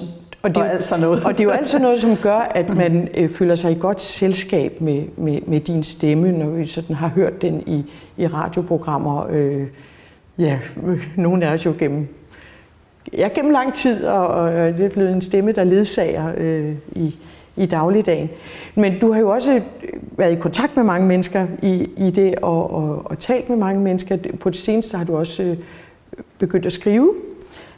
og, 0.43 0.49
det, 0.49 0.57
og 0.57 0.73
alt 0.73 0.83
sådan 0.83 1.01
noget. 1.01 1.23
Og 1.23 1.31
det 1.31 1.39
er 1.39 1.43
jo 1.43 1.49
altid 1.49 1.79
noget, 1.79 1.99
som 1.99 2.15
gør, 2.17 2.37
at 2.37 2.75
man 2.83 3.09
øh, 3.17 3.29
føler 3.29 3.55
sig 3.55 3.71
i 3.71 3.77
godt 3.79 4.01
selskab 4.01 4.81
med, 4.81 5.03
med, 5.17 5.39
med 5.47 5.59
din 5.59 5.83
stemme, 5.83 6.31
når 6.31 6.49
vi 6.49 6.65
sådan 6.65 6.95
har 6.95 7.07
hørt 7.07 7.41
den 7.41 7.63
i, 7.67 7.91
i 8.17 8.27
radioprogrammer. 8.27 9.27
Øh, 9.29 9.67
ja, 10.37 10.59
nogle 11.15 11.45
af 11.45 11.53
os 11.53 11.65
jo 11.65 11.73
gennem 11.79 12.07
ja, 13.13 13.29
gennem 13.35 13.51
lang 13.51 13.73
tid, 13.73 14.05
og, 14.05 14.27
og 14.27 14.51
det 14.51 14.85
er 14.85 14.89
blevet 14.89 15.11
en 15.11 15.21
stemme, 15.21 15.51
der 15.51 15.63
ledsager 15.63 16.33
øh, 16.37 16.73
i, 16.95 17.15
i 17.55 17.65
dagligdagen. 17.65 18.29
Men 18.75 18.99
du 18.99 19.11
har 19.11 19.19
jo 19.19 19.29
også 19.29 19.61
været 20.17 20.31
i 20.31 20.35
kontakt 20.35 20.75
med 20.75 20.83
mange 20.83 21.07
mennesker 21.07 21.47
i, 21.61 21.89
i 21.97 22.09
det, 22.11 22.35
og, 22.35 22.73
og, 22.73 23.01
og 23.05 23.19
talt 23.19 23.49
med 23.49 23.57
mange 23.57 23.81
mennesker. 23.81 24.17
På 24.39 24.49
det 24.49 24.57
seneste 24.57 24.97
har 24.97 25.05
du 25.05 25.17
også 25.17 25.43
øh, 25.43 25.57
begyndt 26.37 26.65
at 26.65 26.73
skrive, 26.73 27.13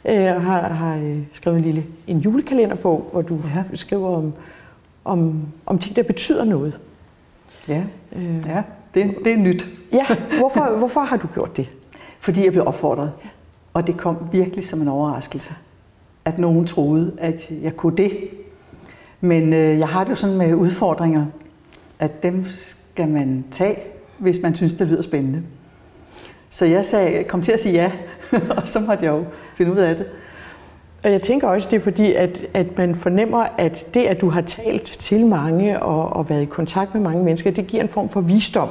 øh, 0.04 0.36
og 0.36 0.42
har, 0.42 0.68
har 0.68 0.96
øh, 0.96 1.18
skrevet 1.32 1.58
en 1.58 1.64
lille 1.64 1.84
en 2.06 2.18
julekalenderbog, 2.18 3.08
hvor 3.12 3.22
du 3.22 3.40
ja. 3.54 3.76
skriver 3.76 4.08
om, 4.08 4.32
om, 5.04 5.42
om 5.66 5.78
ting, 5.78 5.96
der 5.96 6.02
betyder 6.02 6.44
noget. 6.44 6.78
Ja, 7.68 7.84
øh, 8.16 8.46
ja 8.46 8.62
det, 8.94 9.14
det 9.24 9.32
er 9.32 9.36
nyt. 9.36 9.68
Ja, 9.92 10.06
hvorfor, 10.38 10.76
hvorfor 10.78 11.00
har 11.00 11.16
du 11.16 11.26
gjort 11.26 11.56
det? 11.56 11.68
Fordi 12.20 12.44
jeg 12.44 12.52
blev 12.52 12.66
opfordret. 12.66 13.12
Og 13.72 13.86
det 13.86 13.96
kom 13.96 14.16
virkelig 14.32 14.64
som 14.64 14.82
en 14.82 14.88
overraskelse, 14.88 15.54
at 16.24 16.38
nogen 16.38 16.66
troede, 16.66 17.12
at 17.18 17.50
jeg 17.62 17.76
kunne 17.76 17.96
det. 17.96 18.12
Men 19.20 19.52
øh, 19.52 19.78
jeg 19.78 19.88
har 19.88 20.04
det 20.04 20.10
jo 20.10 20.14
sådan 20.14 20.36
med 20.36 20.54
udfordringer, 20.54 21.26
at 21.98 22.22
dem 22.22 22.44
skal 22.44 23.08
man 23.08 23.44
tage, 23.50 23.78
hvis 24.18 24.42
man 24.42 24.54
synes, 24.54 24.74
det 24.74 24.86
lyder 24.86 25.02
spændende. 25.02 25.42
Så 26.54 26.66
jeg 26.66 26.84
sagde, 26.84 27.24
kom 27.24 27.42
til 27.42 27.52
at 27.52 27.60
sige 27.60 27.74
ja, 27.74 27.92
og 28.56 28.68
så 28.68 28.80
måtte 28.80 29.04
jeg 29.04 29.12
jo 29.12 29.24
finde 29.54 29.72
ud 29.72 29.76
af 29.76 29.96
det. 29.96 30.06
Og 31.04 31.12
jeg 31.12 31.22
tænker 31.22 31.48
også, 31.48 31.68
det 31.70 31.76
er 31.76 31.80
fordi, 31.80 32.12
at, 32.12 32.46
at 32.54 32.78
man 32.78 32.94
fornemmer, 32.94 33.46
at 33.58 33.86
det, 33.94 34.04
at 34.04 34.20
du 34.20 34.28
har 34.28 34.40
talt 34.40 34.84
til 34.84 35.26
mange 35.26 35.82
og, 35.82 36.16
og 36.16 36.30
været 36.30 36.42
i 36.42 36.44
kontakt 36.44 36.94
med 36.94 37.02
mange 37.02 37.24
mennesker, 37.24 37.50
det 37.50 37.66
giver 37.66 37.82
en 37.82 37.88
form 37.88 38.08
for 38.08 38.20
visdom. 38.20 38.68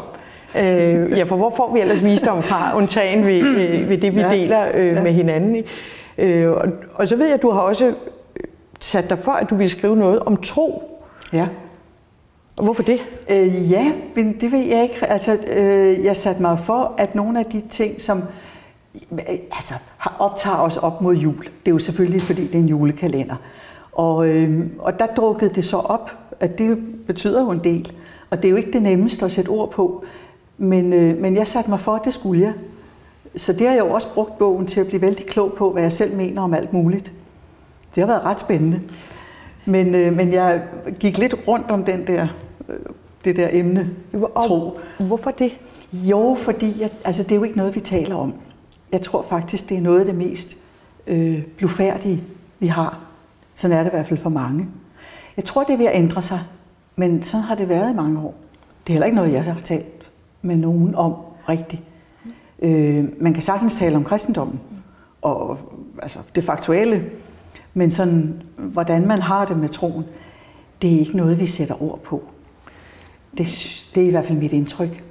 Øh, 0.55 1.17
ja, 1.17 1.23
for 1.23 1.35
hvor 1.35 1.53
får 1.57 1.73
vi 1.73 1.81
ellers 1.81 2.03
visdom 2.03 2.43
fra, 2.43 2.77
undtagen 2.77 3.25
ved, 3.25 3.43
ved, 3.43 3.85
ved 3.85 3.97
det, 3.97 4.15
vi 4.15 4.21
ja. 4.21 4.29
deler 4.29 4.67
øh, 4.73 4.87
ja. 4.87 5.01
med 5.01 5.11
hinanden? 5.11 5.55
Ikke? 5.55 5.69
Øh, 6.17 6.51
og, 6.51 6.67
og 6.93 7.07
så 7.07 7.15
ved 7.15 7.25
jeg, 7.25 7.33
at 7.33 7.41
du 7.41 7.51
har 7.51 7.59
også 7.59 7.93
sat 8.79 9.09
dig 9.09 9.19
for, 9.19 9.31
at 9.31 9.49
du 9.49 9.55
vil 9.55 9.69
skrive 9.69 9.95
noget 9.95 10.19
om 10.19 10.37
tro. 10.37 10.83
Ja. 11.33 11.47
Og 12.57 12.63
hvorfor 12.63 12.83
det? 12.83 12.99
Øh, 13.29 13.71
ja, 13.71 13.93
men 14.15 14.39
det 14.41 14.51
ved 14.51 14.59
jeg 14.59 14.83
ikke. 14.83 15.05
Altså, 15.05 15.37
øh, 15.47 16.03
jeg 16.03 16.17
satte 16.17 16.41
mig 16.41 16.59
for, 16.59 16.93
at 16.97 17.15
nogle 17.15 17.39
af 17.39 17.45
de 17.45 17.61
ting, 17.69 18.01
som 18.01 18.23
øh, 19.11 19.19
altså, 19.29 19.73
optager 20.19 20.57
os 20.57 20.77
op 20.77 21.01
mod 21.01 21.15
jul, 21.15 21.37
det 21.37 21.65
er 21.65 21.71
jo 21.71 21.79
selvfølgelig, 21.79 22.21
fordi 22.21 22.47
det 22.47 22.55
er 22.55 22.59
en 22.59 22.69
julekalender. 22.69 23.35
Og, 23.91 24.27
øh, 24.27 24.65
og 24.79 24.99
der 24.99 25.05
drukkede 25.05 25.55
det 25.55 25.65
så 25.65 25.77
op, 25.77 26.11
at 26.39 26.57
det 26.57 26.77
betyder 27.07 27.41
jo 27.41 27.51
en 27.51 27.63
del. 27.63 27.91
Og 28.29 28.37
det 28.37 28.45
er 28.45 28.49
jo 28.49 28.55
ikke 28.55 28.71
det 28.71 28.81
nemmeste 28.81 29.25
at 29.25 29.31
sætte 29.31 29.49
ord 29.49 29.71
på. 29.71 30.03
Men, 30.57 30.93
øh, 30.93 31.17
men 31.17 31.35
jeg 31.35 31.47
satte 31.47 31.69
mig 31.69 31.79
for, 31.79 31.95
at 31.95 32.05
det 32.05 32.13
skulle 32.13 32.41
jeg. 32.41 32.53
Så 33.35 33.53
det 33.53 33.67
har 33.67 33.73
jeg 33.73 33.85
jo 33.85 33.93
også 33.93 34.13
brugt 34.13 34.37
bogen 34.37 34.67
til 34.67 34.79
at 34.79 34.87
blive 34.87 35.01
vældig 35.01 35.25
klog 35.25 35.53
på, 35.53 35.71
hvad 35.71 35.81
jeg 35.81 35.93
selv 35.93 36.15
mener 36.15 36.41
om 36.41 36.53
alt 36.53 36.73
muligt. 36.73 37.13
Det 37.95 38.01
har 38.01 38.07
været 38.07 38.23
ret 38.23 38.39
spændende. 38.39 38.81
Men, 39.65 39.95
øh, 39.95 40.15
men 40.15 40.33
jeg 40.33 40.63
gik 40.99 41.17
lidt 41.17 41.35
rundt 41.47 41.71
om 41.71 41.83
den 41.83 42.07
der, 42.07 42.27
øh, 42.69 42.75
det 43.25 43.35
der 43.35 43.47
emne, 43.51 43.89
og 44.35 44.47
tro. 44.47 44.79
Hvorfor 44.99 45.31
det? 45.31 45.57
Jo, 45.93 46.37
fordi 46.39 46.81
jeg, 46.81 46.89
altså, 47.05 47.23
det 47.23 47.31
er 47.31 47.35
jo 47.35 47.43
ikke 47.43 47.57
noget, 47.57 47.75
vi 47.75 47.79
taler 47.79 48.15
om. 48.15 48.33
Jeg 48.91 49.01
tror 49.01 49.25
faktisk, 49.29 49.69
det 49.69 49.77
er 49.77 49.81
noget 49.81 49.99
af 49.99 50.05
det 50.05 50.15
mest 50.15 50.57
øh, 51.07 51.43
blufærdige, 51.57 52.23
vi 52.59 52.67
har. 52.67 52.99
Sådan 53.55 53.77
er 53.77 53.83
det 53.83 53.89
i 53.89 53.95
hvert 53.95 54.07
fald 54.07 54.19
for 54.19 54.29
mange. 54.29 54.67
Jeg 55.37 55.45
tror, 55.45 55.63
det 55.63 55.73
er 55.73 55.77
ved 55.77 55.85
at 55.85 55.95
ændre 55.95 56.21
sig, 56.21 56.39
men 56.95 57.21
sådan 57.23 57.43
har 57.43 57.55
det 57.55 57.69
været 57.69 57.91
i 57.91 57.95
mange 57.95 58.19
år. 58.19 58.35
Det 58.87 58.89
er 58.89 58.93
heller 58.93 59.05
ikke 59.05 59.15
noget, 59.15 59.33
jeg 59.33 59.43
har 59.43 59.61
talt 59.63 60.11
med 60.41 60.55
nogen 60.55 60.95
om 60.95 61.13
rigtigt. 61.49 61.81
Øh, 62.59 63.05
man 63.21 63.33
kan 63.33 63.41
sagtens 63.41 63.75
tale 63.75 63.95
om 63.95 64.03
kristendommen 64.03 64.59
og 65.21 65.57
altså 66.01 66.19
det 66.35 66.43
faktuelle, 66.43 67.09
men 67.73 67.91
sådan, 67.91 68.41
hvordan 68.57 69.07
man 69.07 69.21
har 69.21 69.45
det 69.45 69.57
med 69.57 69.69
troen, 69.69 70.03
det 70.81 70.95
er 70.95 70.99
ikke 70.99 71.17
noget, 71.17 71.39
vi 71.39 71.45
sætter 71.45 71.83
ord 71.83 71.99
på. 72.03 72.23
Det, 73.37 73.47
det 73.95 74.03
er 74.03 74.07
i 74.07 74.09
hvert 74.09 74.25
fald 74.25 74.37
mit 74.37 74.53
indtryk. 74.53 75.03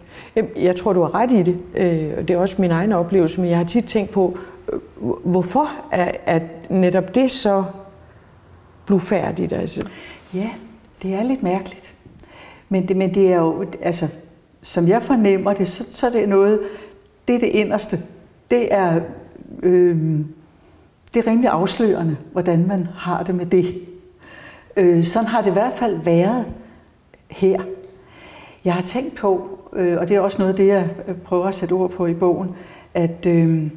Jeg 0.56 0.76
tror, 0.76 0.92
du 0.92 1.00
har 1.00 1.14
ret 1.14 1.30
i 1.30 1.42
det. 1.42 1.58
Øh, 1.74 2.28
det 2.28 2.30
er 2.30 2.38
også 2.38 2.56
min 2.58 2.70
egen 2.70 2.92
oplevelse, 2.92 3.40
men 3.40 3.50
jeg 3.50 3.58
har 3.58 3.64
tit 3.64 3.84
tænkt 3.84 4.10
på, 4.10 4.38
øh, 4.72 4.78
hvorfor 5.24 5.70
er, 5.90 6.12
er 6.26 6.40
netop 6.70 7.14
det 7.14 7.30
så 7.30 7.64
blufærdigt? 8.86 9.52
Altså? 9.52 9.88
Ja, 10.34 10.50
det 11.02 11.14
er 11.14 11.22
lidt 11.22 11.42
mærkeligt. 11.42 11.94
Men 12.68 12.88
det, 12.88 12.96
men 12.96 13.14
det 13.14 13.32
er 13.32 13.36
jo, 13.36 13.64
altså, 13.82 14.08
som 14.62 14.88
jeg 14.88 15.02
fornemmer 15.02 15.52
det, 15.52 15.68
så, 15.68 15.84
så 15.90 16.06
er 16.06 16.10
det 16.10 16.28
noget, 16.28 16.60
det 17.28 17.34
er 17.34 17.40
det 17.40 17.48
inderste. 17.48 17.98
Det 18.50 18.74
er, 18.74 19.00
øh, 19.62 20.20
det 21.14 21.26
er 21.26 21.30
rimelig 21.30 21.50
afslørende, 21.50 22.16
hvordan 22.32 22.66
man 22.66 22.88
har 22.96 23.22
det 23.22 23.34
med 23.34 23.46
det. 23.46 23.82
Øh, 24.76 25.04
sådan 25.04 25.28
har 25.28 25.42
det 25.42 25.50
i 25.50 25.52
hvert 25.52 25.72
fald 25.72 25.96
været 25.96 26.44
her. 27.30 27.62
Jeg 28.64 28.74
har 28.74 28.82
tænkt 28.82 29.16
på, 29.16 29.58
øh, 29.72 29.98
og 30.00 30.08
det 30.08 30.16
er 30.16 30.20
også 30.20 30.38
noget 30.38 30.52
af 30.52 30.56
det, 30.56 30.66
jeg 30.66 30.90
øh, 31.08 31.14
prøver 31.14 31.46
at 31.46 31.54
sætte 31.54 31.72
ord 31.72 31.90
på 31.90 32.06
i 32.06 32.14
bogen, 32.14 32.50
at 32.94 33.26
øh, 33.26 33.70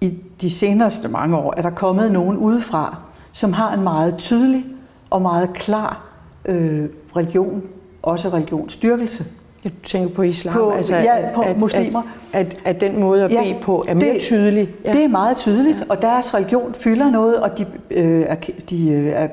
i 0.00 0.18
de 0.40 0.50
seneste 0.50 1.08
mange 1.08 1.36
år 1.36 1.54
er 1.56 1.62
der 1.62 1.70
kommet 1.70 2.12
nogen 2.12 2.36
udefra, 2.36 3.02
som 3.32 3.52
har 3.52 3.74
en 3.74 3.82
meget 3.82 4.16
tydelig 4.16 4.64
og 5.10 5.22
meget 5.22 5.52
klar 5.52 6.06
øh, 6.44 6.88
religion, 7.16 7.62
også 8.02 8.28
religionsstyrkelse. 8.28 9.24
Du 9.64 9.70
tænker 9.84 10.14
på 10.14 10.22
islam? 10.22 10.54
På, 10.54 10.70
altså, 10.70 10.96
ja, 10.96 11.34
på 11.34 11.40
at, 11.40 11.58
muslimer. 11.58 12.02
At, 12.32 12.46
at, 12.46 12.60
at 12.64 12.80
den 12.80 13.00
måde 13.00 13.24
at 13.24 13.30
ja, 13.32 13.42
bede 13.42 13.58
på 13.62 13.84
er 13.88 13.94
mere 13.94 14.14
det, 14.14 14.20
tydelig? 14.20 14.74
Ja. 14.84 14.92
Det 14.92 15.04
er 15.04 15.08
meget 15.08 15.36
tydeligt, 15.36 15.84
og 15.88 16.02
deres 16.02 16.34
religion 16.34 16.74
fylder 16.74 17.10
noget, 17.10 17.40
og 17.40 17.58
de, 17.58 17.66
øh, 17.90 18.24
er, 18.28 18.34
de 18.70 18.88
øh, 18.88 19.06
er 19.06 19.28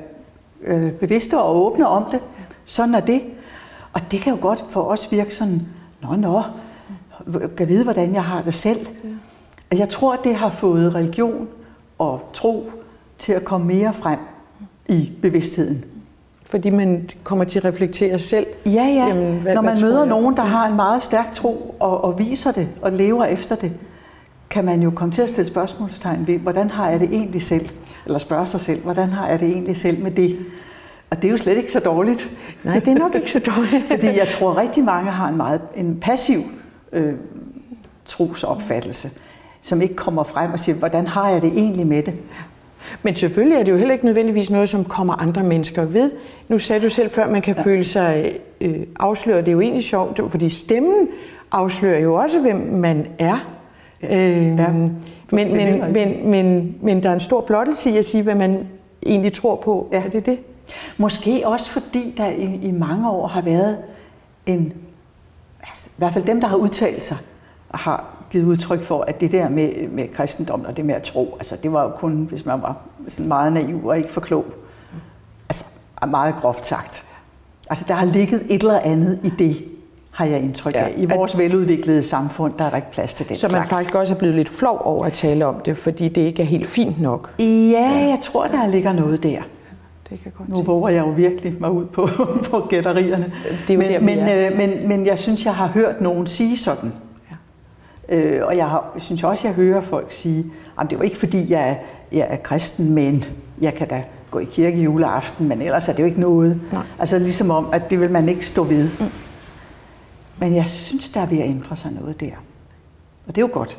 øh, 0.62 0.92
bevidste 0.92 1.38
og 1.38 1.56
åbne 1.56 1.86
om 1.86 2.04
det. 2.10 2.20
Sådan 2.64 2.94
er 2.94 3.00
det. 3.00 3.22
Og 3.92 4.00
det 4.10 4.20
kan 4.20 4.32
jo 4.32 4.38
godt 4.40 4.64
for 4.68 4.82
os 4.82 5.12
virke 5.12 5.34
sådan, 5.34 5.62
nå, 6.02 6.16
nå, 6.16 6.42
kan 7.56 7.68
vide, 7.68 7.84
hvordan 7.84 8.14
jeg 8.14 8.24
har 8.24 8.42
det 8.42 8.54
selv. 8.54 8.86
Ja. 9.72 9.78
Jeg 9.78 9.88
tror, 9.88 10.16
det 10.16 10.34
har 10.34 10.50
fået 10.50 10.94
religion 10.94 11.48
og 11.98 12.20
tro 12.32 12.70
til 13.18 13.32
at 13.32 13.44
komme 13.44 13.66
mere 13.66 13.94
frem 13.94 14.18
i 14.88 15.12
bevidstheden. 15.22 15.84
Fordi 16.50 16.70
man 16.70 17.08
kommer 17.24 17.44
til 17.44 17.58
at 17.58 17.64
reflektere 17.64 18.18
selv. 18.18 18.46
Ja, 18.66 18.70
ja. 18.70 19.06
Jamen, 19.06 19.40
hvad, 19.40 19.54
Når 19.54 19.62
man 19.62 19.78
hvad 19.78 19.88
møder 19.88 20.04
nogen, 20.04 20.36
der 20.36 20.42
har 20.42 20.68
en 20.68 20.76
meget 20.76 21.02
stærk 21.02 21.32
tro 21.32 21.74
og, 21.80 22.04
og 22.04 22.18
viser 22.18 22.52
det 22.52 22.68
og 22.82 22.92
lever 22.92 23.24
efter 23.24 23.56
det, 23.56 23.72
kan 24.50 24.64
man 24.64 24.82
jo 24.82 24.90
komme 24.90 25.12
til 25.12 25.22
at 25.22 25.28
stille 25.28 25.48
spørgsmålstegn 25.48 26.26
ved, 26.26 26.38
hvordan 26.38 26.70
har 26.70 26.90
jeg 26.90 27.00
det 27.00 27.08
egentlig 27.12 27.42
selv? 27.42 27.68
Eller 28.06 28.18
spørge 28.18 28.46
sig 28.46 28.60
selv, 28.60 28.82
hvordan 28.82 29.08
har 29.08 29.28
jeg 29.28 29.40
det 29.40 29.48
egentlig 29.48 29.76
selv 29.76 30.02
med 30.02 30.10
det? 30.10 30.38
Og 31.10 31.16
det 31.16 31.24
er 31.24 31.32
jo 31.32 31.38
slet 31.38 31.56
ikke 31.56 31.72
så 31.72 31.80
dårligt. 31.80 32.30
Nej, 32.64 32.78
det 32.78 32.88
er 32.88 32.98
nok 32.98 33.14
ikke 33.14 33.32
så 33.32 33.38
dårligt. 33.38 33.84
Fordi 33.90 34.06
jeg 34.06 34.28
tror, 34.28 34.56
rigtig 34.56 34.84
mange 34.84 35.10
har 35.10 35.28
en 35.28 35.36
meget 35.36 35.60
en 35.74 35.98
passiv 36.00 36.38
øh, 36.92 37.14
trosopfattelse, 38.04 39.10
som 39.60 39.82
ikke 39.82 39.96
kommer 39.96 40.22
frem 40.22 40.52
og 40.52 40.60
siger, 40.60 40.76
hvordan 40.76 41.06
har 41.06 41.28
jeg 41.28 41.42
det 41.42 41.52
egentlig 41.52 41.86
med 41.86 42.02
det? 42.02 42.14
Men 43.02 43.16
selvfølgelig 43.16 43.58
er 43.58 43.62
det 43.62 43.72
jo 43.72 43.76
heller 43.76 43.92
ikke 43.92 44.04
nødvendigvis 44.04 44.50
noget, 44.50 44.68
som 44.68 44.84
kommer 44.84 45.14
andre 45.14 45.42
mennesker 45.42 45.84
ved. 45.84 46.10
Nu 46.48 46.58
sagde 46.58 46.82
du 46.82 46.90
selv 46.90 47.10
før, 47.10 47.24
at 47.24 47.30
man 47.30 47.42
kan 47.42 47.56
ja. 47.56 47.62
føle 47.62 47.84
sig 47.84 48.32
øh, 48.60 48.80
afsløret. 49.00 49.46
Det 49.46 49.50
er 49.50 49.52
jo 49.52 49.60
egentlig 49.60 49.84
sjovt, 49.84 50.20
fordi 50.30 50.48
stemmen 50.48 51.08
afslører 51.52 52.00
jo 52.00 52.14
også, 52.14 52.40
hvem 52.40 52.56
man 52.56 53.06
er. 53.18 53.50
Øh, 54.02 54.46
ja, 54.46 54.68
men, 54.70 55.00
men, 55.30 55.56
men, 55.92 56.30
men, 56.30 56.76
men 56.82 57.02
der 57.02 57.08
er 57.08 57.14
en 57.14 57.20
stor 57.20 57.40
blottelse 57.40 57.90
i 57.90 57.96
at 57.96 58.04
sige, 58.04 58.22
hvad 58.22 58.34
man 58.34 58.68
egentlig 59.06 59.32
tror 59.32 59.56
på. 59.56 59.88
Ja. 59.92 60.02
Er 60.04 60.08
det 60.08 60.26
det? 60.26 60.38
Måske 60.96 61.42
også 61.44 61.70
fordi 61.70 62.14
der 62.16 62.28
i, 62.28 62.60
i 62.62 62.70
mange 62.70 63.10
år 63.10 63.26
har 63.26 63.42
været 63.42 63.78
en, 64.46 64.72
altså, 65.62 65.86
i 65.90 65.94
hvert 65.98 66.12
fald 66.12 66.24
dem, 66.24 66.40
der 66.40 66.48
har 66.48 66.56
udtalt 66.56 67.04
sig, 67.04 67.16
har 67.74 68.19
givet 68.30 68.44
udtryk 68.44 68.82
for, 68.82 69.00
at 69.00 69.20
det 69.20 69.32
der 69.32 69.48
med, 69.48 69.88
med 69.88 70.08
kristendom 70.08 70.64
og 70.64 70.76
det 70.76 70.84
med 70.84 70.94
at 70.94 71.02
tro, 71.02 71.34
altså 71.38 71.56
det 71.62 71.72
var 71.72 71.82
jo 71.82 71.90
kun, 71.90 72.26
hvis 72.28 72.46
man 72.46 72.62
var 72.62 72.76
sådan 73.08 73.28
meget 73.28 73.52
naiv 73.52 73.86
og 73.86 73.96
ikke 73.96 74.12
for 74.12 74.20
klog. 74.20 74.44
Altså 75.48 75.64
meget 76.08 76.34
groft 76.34 76.66
sagt. 76.66 77.04
Altså 77.70 77.84
der 77.88 77.94
har 77.94 78.06
ligget 78.06 78.42
et 78.48 78.60
eller 78.62 78.80
andet 78.80 79.18
i 79.24 79.30
det, 79.38 79.64
har 80.10 80.24
jeg 80.24 80.40
indtryk 80.42 80.74
af. 80.74 80.94
Ja, 80.96 81.02
I 81.02 81.06
vores 81.06 81.38
veludviklede 81.38 82.02
samfund, 82.02 82.52
der 82.58 82.64
er 82.64 82.70
der 82.70 82.76
ikke 82.76 82.90
plads 82.92 83.14
til 83.14 83.28
det 83.28 83.36
Så 83.38 83.46
man 83.46 83.50
slags. 83.50 83.68
faktisk 83.68 83.94
også 83.94 84.14
er 84.14 84.18
blevet 84.18 84.34
lidt 84.36 84.48
flov 84.48 84.82
over 84.84 85.04
at 85.04 85.12
tale 85.12 85.46
om 85.46 85.54
det, 85.64 85.76
fordi 85.78 86.08
det 86.08 86.20
ikke 86.20 86.42
er 86.42 86.46
helt 86.46 86.66
fint 86.66 87.00
nok. 87.00 87.30
Ja, 87.38 87.90
jeg 87.90 88.18
tror, 88.22 88.46
der 88.46 88.66
ligger 88.66 88.92
noget 88.92 89.22
der. 89.22 89.42
Det 90.10 90.20
kan 90.22 90.32
godt 90.38 90.48
Nu 90.48 90.62
våger 90.62 90.88
jeg 90.88 91.00
jo 91.06 91.10
virkelig 91.10 91.54
mig 91.60 91.70
ud 91.70 91.84
på, 91.84 92.08
på 92.50 92.66
gætterierne. 92.68 93.32
Det 93.68 93.70
er 93.70 93.74
jo 93.74 93.80
der, 93.80 94.00
men, 94.00 94.18
men, 94.18 94.28
øh, 94.28 94.56
men, 94.56 94.88
men 94.88 95.06
jeg 95.06 95.18
synes, 95.18 95.44
jeg 95.44 95.54
har 95.54 95.66
hørt 95.66 96.00
nogen 96.00 96.26
sige 96.26 96.56
sådan. 96.56 96.92
Øh, 98.10 98.46
og 98.46 98.56
jeg, 98.56 98.68
har, 98.68 98.92
synes 98.96 99.24
også, 99.24 99.48
jeg 99.48 99.54
hører 99.54 99.80
folk 99.80 100.12
sige, 100.12 100.44
at 100.80 100.90
det 100.90 100.98
var 100.98 101.04
ikke 101.04 101.16
fordi, 101.16 101.52
jeg, 101.52 101.70
er- 101.70 101.76
jeg 102.12 102.26
er 102.30 102.36
kristen, 102.36 102.92
men 102.94 103.24
jeg 103.60 103.74
kan 103.74 103.88
da 103.88 104.04
gå 104.30 104.38
i 104.38 104.44
kirke 104.44 104.82
juleaften, 104.82 105.48
men 105.48 105.62
ellers 105.62 105.88
er 105.88 105.92
det 105.92 106.00
jo 106.00 106.06
ikke 106.06 106.20
noget. 106.20 106.60
Nej. 106.72 106.82
Altså 106.98 107.18
ligesom 107.18 107.50
om, 107.50 107.66
at 107.72 107.90
det 107.90 108.00
vil 108.00 108.10
man 108.10 108.28
ikke 108.28 108.46
stå 108.46 108.62
ved. 108.64 108.88
Mm. 109.00 109.06
Men 110.38 110.54
jeg 110.56 110.66
synes, 110.68 111.08
der 111.08 111.20
er 111.20 111.26
ved 111.26 111.38
at 111.38 111.48
ændre 111.48 111.76
sig 111.76 111.92
noget 112.00 112.20
der. 112.20 112.30
Og 113.26 113.34
det 113.34 113.38
er 113.38 113.46
jo 113.46 113.50
godt. 113.52 113.78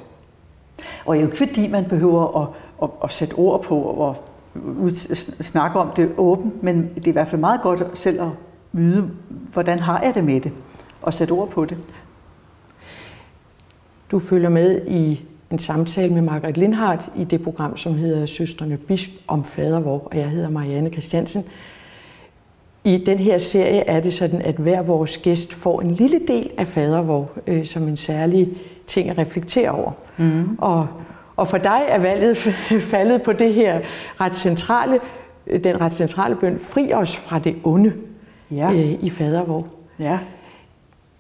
Og 1.06 1.16
det 1.16 1.22
er 1.22 1.26
jo 1.26 1.32
ikke 1.32 1.38
fordi, 1.48 1.68
man 1.68 1.86
behøver 1.86 2.42
at, 2.42 2.48
at, 2.84 2.90
at 3.04 3.14
sætte 3.14 3.34
ord 3.34 3.64
på 3.64 3.78
og 3.82 4.16
ud, 4.80 4.90
snakke 5.44 5.80
om 5.80 5.90
det 5.96 6.12
åbent, 6.18 6.64
men 6.64 6.90
det 6.96 7.04
er 7.06 7.10
i 7.10 7.12
hvert 7.12 7.28
fald 7.28 7.42
meget 7.42 7.62
godt 7.62 7.84
selv 7.94 8.22
at 8.22 8.28
vide, 8.72 9.10
hvordan 9.54 9.80
har 9.80 10.02
jeg 10.02 10.14
det 10.16 10.24
med 10.24 10.42
det, 10.42 10.52
og 11.02 11.14
sætte 11.14 11.32
ord 11.32 11.50
på 11.50 11.66
det. 11.66 11.78
Du 14.12 14.20
følger 14.20 14.50
med 14.50 14.82
i 14.88 15.22
en 15.52 15.60
samtale 15.60 16.14
med 16.14 16.22
Margaret 16.22 16.58
Lindhardt 16.58 17.10
i 17.18 17.24
det 17.24 17.44
program, 17.44 17.78
som 17.78 17.96
hedder 17.96 18.26
Søstrene 18.26 18.78
Bisp 18.78 19.10
om 19.28 19.44
fadervor, 19.44 20.02
og 20.06 20.18
jeg 20.18 20.30
hedder 20.30 20.50
Marianne 20.50 20.90
Christiansen. 20.90 21.44
I 22.84 23.04
den 23.06 23.20
her 23.20 23.38
serie 23.38 23.80
er 23.88 24.00
det 24.00 24.14
sådan, 24.14 24.42
at 24.42 24.56
hver 24.56 24.82
vores 24.82 25.18
gæst 25.18 25.54
får 25.54 25.82
en 25.82 25.92
lille 25.92 26.20
del 26.28 26.50
af 26.58 26.68
fadervor 26.68 27.32
øh, 27.48 27.66
som 27.66 27.88
en 27.88 27.98
særlig 27.98 28.50
ting 28.88 29.10
at 29.10 29.18
reflektere 29.18 29.70
over. 29.70 29.92
Mm. 30.18 30.58
Og, 30.58 30.88
og 31.36 31.48
for 31.48 31.58
dig 31.58 31.82
er 31.88 32.00
valget 32.00 32.38
faldet 32.92 33.22
på 33.22 33.34
det 33.34 33.54
her 33.54 33.80
ret 34.22 34.36
centrale, 34.36 35.00
den 35.64 35.82
ret 35.82 35.94
centrale 35.94 36.36
bøn, 36.36 36.60
fri 36.60 36.94
os 36.94 37.16
fra 37.18 37.40
det 37.40 37.56
onde 37.64 37.94
Ja. 38.52 38.72
øh, 38.72 39.04
i 39.04 39.10
fadervor. 39.10 39.68
Ja. 40.00 40.20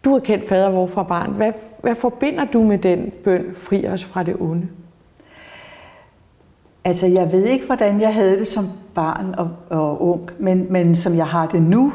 Du 0.05 0.11
har 0.11 0.19
kendt 0.19 0.49
fadervor 0.49 0.87
fra 0.87 1.03
barn. 1.03 1.31
Hvad, 1.31 1.51
hvad 1.81 1.95
forbinder 1.95 2.45
du 2.45 2.63
med 2.63 2.77
den 2.77 3.11
bøn, 3.23 3.45
fri 3.55 3.87
os 3.87 4.03
fra 4.03 4.23
det 4.23 4.35
onde? 4.39 4.67
Altså, 6.83 7.07
jeg 7.07 7.31
ved 7.31 7.45
ikke, 7.45 7.65
hvordan 7.65 8.01
jeg 8.01 8.13
havde 8.13 8.39
det 8.39 8.47
som 8.47 8.65
barn 8.95 9.35
og, 9.37 9.49
og 9.69 10.03
ung, 10.03 10.29
men, 10.39 10.67
men 10.69 10.95
som 10.95 11.15
jeg 11.15 11.27
har 11.27 11.47
det 11.47 11.61
nu, 11.61 11.93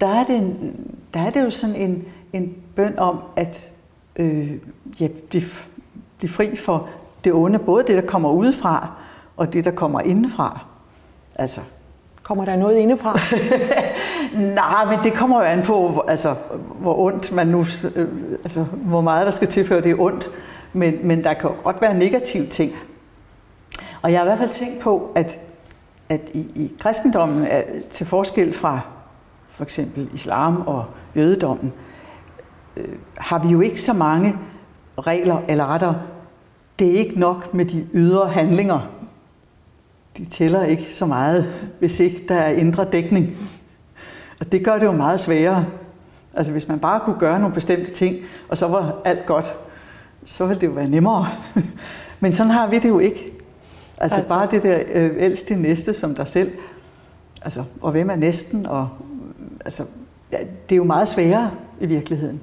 der 0.00 0.06
er 0.06 0.24
det, 0.24 0.36
en, 0.36 0.76
der 1.14 1.20
er 1.20 1.30
det 1.30 1.42
jo 1.42 1.50
sådan 1.50 1.76
en, 1.76 2.04
en 2.32 2.54
bøn 2.76 2.98
om 2.98 3.18
at 3.36 3.70
øh, 4.16 4.52
ja, 5.00 5.08
blive, 5.28 5.44
blive 6.18 6.30
fri 6.30 6.56
for 6.56 6.88
det 7.24 7.32
onde, 7.32 7.58
både 7.58 7.84
det, 7.86 8.02
der 8.02 8.06
kommer 8.08 8.30
udefra, 8.30 8.90
og 9.36 9.52
det, 9.52 9.64
der 9.64 9.70
kommer 9.70 10.00
indefra. 10.00 10.64
Altså, 11.34 11.60
Kommer 12.22 12.44
der 12.44 12.56
noget 12.56 12.76
indefra? 12.76 13.18
Nej, 14.34 14.84
men 14.96 15.04
det 15.04 15.14
kommer 15.14 15.38
jo 15.38 15.44
an 15.44 15.62
på, 15.62 16.04
altså, 16.08 16.34
hvor 16.80 16.98
ondt 16.98 17.32
man 17.32 17.46
nu, 17.46 17.64
øh, 17.96 18.08
altså, 18.44 18.64
hvor 18.72 19.00
meget 19.00 19.26
der 19.26 19.32
skal 19.32 19.48
tilføre 19.48 19.80
det 19.80 19.90
er 19.90 20.00
ondt. 20.00 20.30
Men, 20.72 20.94
men 21.02 21.24
der 21.24 21.34
kan 21.34 21.50
jo 21.50 21.56
godt 21.64 21.80
være 21.80 21.94
negative 21.94 22.46
ting. 22.46 22.72
Og 24.02 24.12
jeg 24.12 24.20
har 24.20 24.24
i 24.24 24.28
hvert 24.28 24.38
fald 24.38 24.50
tænkt 24.50 24.80
på, 24.80 25.12
at, 25.14 25.38
at 26.08 26.20
i, 26.34 26.38
i 26.54 26.72
kristendommen, 26.80 27.46
er, 27.46 27.62
til 27.90 28.06
forskel 28.06 28.52
fra 28.52 28.80
for 29.48 29.64
eksempel 29.64 30.08
islam 30.14 30.62
og 30.66 30.84
jødedommen, 31.16 31.72
øh, 32.76 32.94
har 33.18 33.38
vi 33.38 33.48
jo 33.48 33.60
ikke 33.60 33.80
så 33.80 33.92
mange 33.92 34.36
regler, 34.98 35.38
eller 35.48 35.66
retter. 35.66 35.94
det 36.78 36.88
er 36.88 36.98
ikke 36.98 37.20
nok 37.20 37.54
med 37.54 37.64
de 37.64 37.86
ydre 37.92 38.28
handlinger. 38.28 38.80
De 40.18 40.24
tæller 40.24 40.62
ikke 40.62 40.94
så 40.94 41.06
meget, 41.06 41.52
hvis 41.78 42.00
ikke 42.00 42.24
der 42.28 42.34
er 42.34 42.50
indre 42.50 42.84
dækning. 42.84 43.38
Og 44.42 44.52
det 44.52 44.64
gør 44.64 44.78
det 44.78 44.86
jo 44.86 44.92
meget 44.92 45.20
sværere. 45.20 45.66
Altså 46.34 46.52
hvis 46.52 46.68
man 46.68 46.80
bare 46.80 47.00
kunne 47.00 47.18
gøre 47.18 47.40
nogle 47.40 47.54
bestemte 47.54 47.92
ting, 47.92 48.16
og 48.48 48.58
så 48.58 48.68
var 48.68 49.00
alt 49.04 49.26
godt, 49.26 49.54
så 50.24 50.46
ville 50.46 50.60
det 50.60 50.66
jo 50.66 50.72
være 50.72 50.90
nemmere. 50.90 51.26
Men 52.20 52.32
sådan 52.32 52.52
har 52.52 52.66
vi 52.66 52.78
det 52.78 52.88
jo 52.88 52.98
ikke. 52.98 53.32
Altså 53.98 54.16
Altså- 54.16 54.28
bare 54.28 54.48
det 54.50 54.62
der 54.62 54.82
øh, 54.92 55.10
elsk 55.18 55.48
din 55.48 55.58
næste 55.58 55.94
som 55.94 56.14
dig 56.14 56.28
selv. 56.28 56.52
Altså, 57.42 57.64
og 57.80 57.90
hvem 57.92 58.10
er 58.10 58.16
næsten? 58.16 58.66
Og, 58.66 58.88
altså, 59.64 59.84
ja, 60.32 60.38
det 60.38 60.74
er 60.74 60.76
jo 60.76 60.84
meget 60.84 61.08
sværere 61.08 61.50
i 61.80 61.86
virkeligheden. 61.86 62.40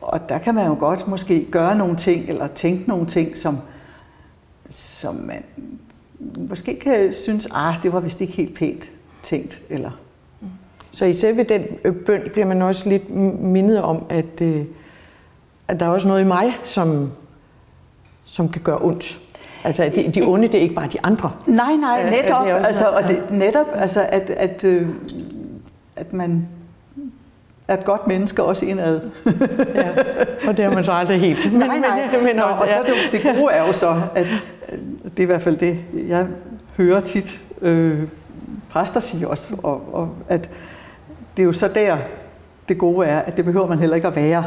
Og 0.00 0.28
der 0.28 0.38
kan 0.38 0.54
man 0.54 0.66
jo 0.66 0.76
godt 0.78 1.08
måske 1.08 1.46
gøre 1.50 1.76
nogle 1.76 1.96
ting, 1.96 2.28
eller 2.28 2.46
tænke 2.46 2.88
nogle 2.88 3.06
ting, 3.06 3.36
som, 3.36 3.58
som 4.68 5.14
man 5.14 5.44
måske 6.50 6.78
kan 6.78 7.12
synes, 7.12 7.48
ah, 7.54 7.82
det 7.82 7.92
var 7.92 8.00
vist 8.00 8.20
ikke 8.20 8.32
helt 8.32 8.54
pænt 8.54 8.90
tænkt, 9.22 9.62
eller 9.68 9.90
Så 10.98 11.04
i 11.04 11.12
selve 11.12 11.42
den 11.42 11.62
øh, 11.84 11.94
bøn 11.94 12.20
bliver 12.32 12.46
man 12.46 12.62
også 12.62 12.88
lidt 12.88 13.10
mindet 13.40 13.82
om, 13.82 14.02
at, 14.08 14.40
øh, 14.42 14.64
at 15.68 15.80
der 15.80 15.86
er 15.86 15.90
også 15.90 16.08
noget 16.08 16.20
i 16.20 16.24
mig, 16.24 16.56
som, 16.62 17.10
som 18.24 18.48
kan 18.48 18.62
gøre 18.62 18.78
ondt. 18.80 19.18
Altså, 19.64 19.90
de, 19.96 20.10
de 20.14 20.22
onde, 20.26 20.46
det 20.48 20.54
er 20.54 20.62
ikke 20.62 20.74
bare 20.74 20.86
de 20.92 20.98
andre. 21.02 21.32
Nej, 21.46 21.72
nej, 21.80 21.98
Ja, 22.04 22.10
netop. 22.10 22.40
også 22.46 22.66
altså, 22.66 22.84
noget- 22.84 22.96
og 23.04 23.08
det, 23.08 23.22
netop, 23.30 23.66
altså, 23.74 24.06
at, 24.08 24.30
at, 24.30 24.64
øh, 24.64 24.88
at 25.96 26.12
man 26.12 26.48
er 27.68 27.76
et 27.76 27.84
godt 27.84 28.06
menneske 28.06 28.42
også 28.42 28.66
indad. 28.66 29.00
Ja. 29.74 29.88
Og 30.48 30.56
det 30.56 30.64
har 30.64 30.74
man 30.74 30.84
så 30.84 30.92
aldrig 30.92 31.20
helt. 31.20 31.52
Men, 31.52 31.60
nej, 31.68 31.78
nej. 31.78 32.08
Men, 32.12 32.24
men, 32.24 32.36
Nå, 32.36 32.42
og 32.42 32.66
så 32.68 32.92
det, 33.12 33.22
det 33.22 33.36
gode 33.36 33.52
er 33.52 33.66
jo 33.66 33.72
så, 33.72 34.02
at 34.14 34.26
det 35.04 35.18
er 35.18 35.22
i 35.22 35.26
hvert 35.26 35.42
fald 35.42 35.56
det, 35.56 35.78
jeg 36.08 36.26
hører 36.76 37.00
tit 37.00 37.42
øh, 37.62 38.02
præster 38.70 39.00
sige 39.00 39.28
også, 39.28 39.56
og, 39.62 39.82
og 39.94 40.08
at 40.28 40.50
det 41.38 41.42
er 41.42 41.46
jo 41.46 41.52
så 41.52 41.68
der, 41.68 41.96
det 42.68 42.78
gode 42.78 43.06
er, 43.06 43.18
at 43.18 43.36
det 43.36 43.44
behøver 43.44 43.66
man 43.66 43.78
heller 43.78 43.96
ikke 43.96 44.08
at 44.08 44.16
være. 44.16 44.44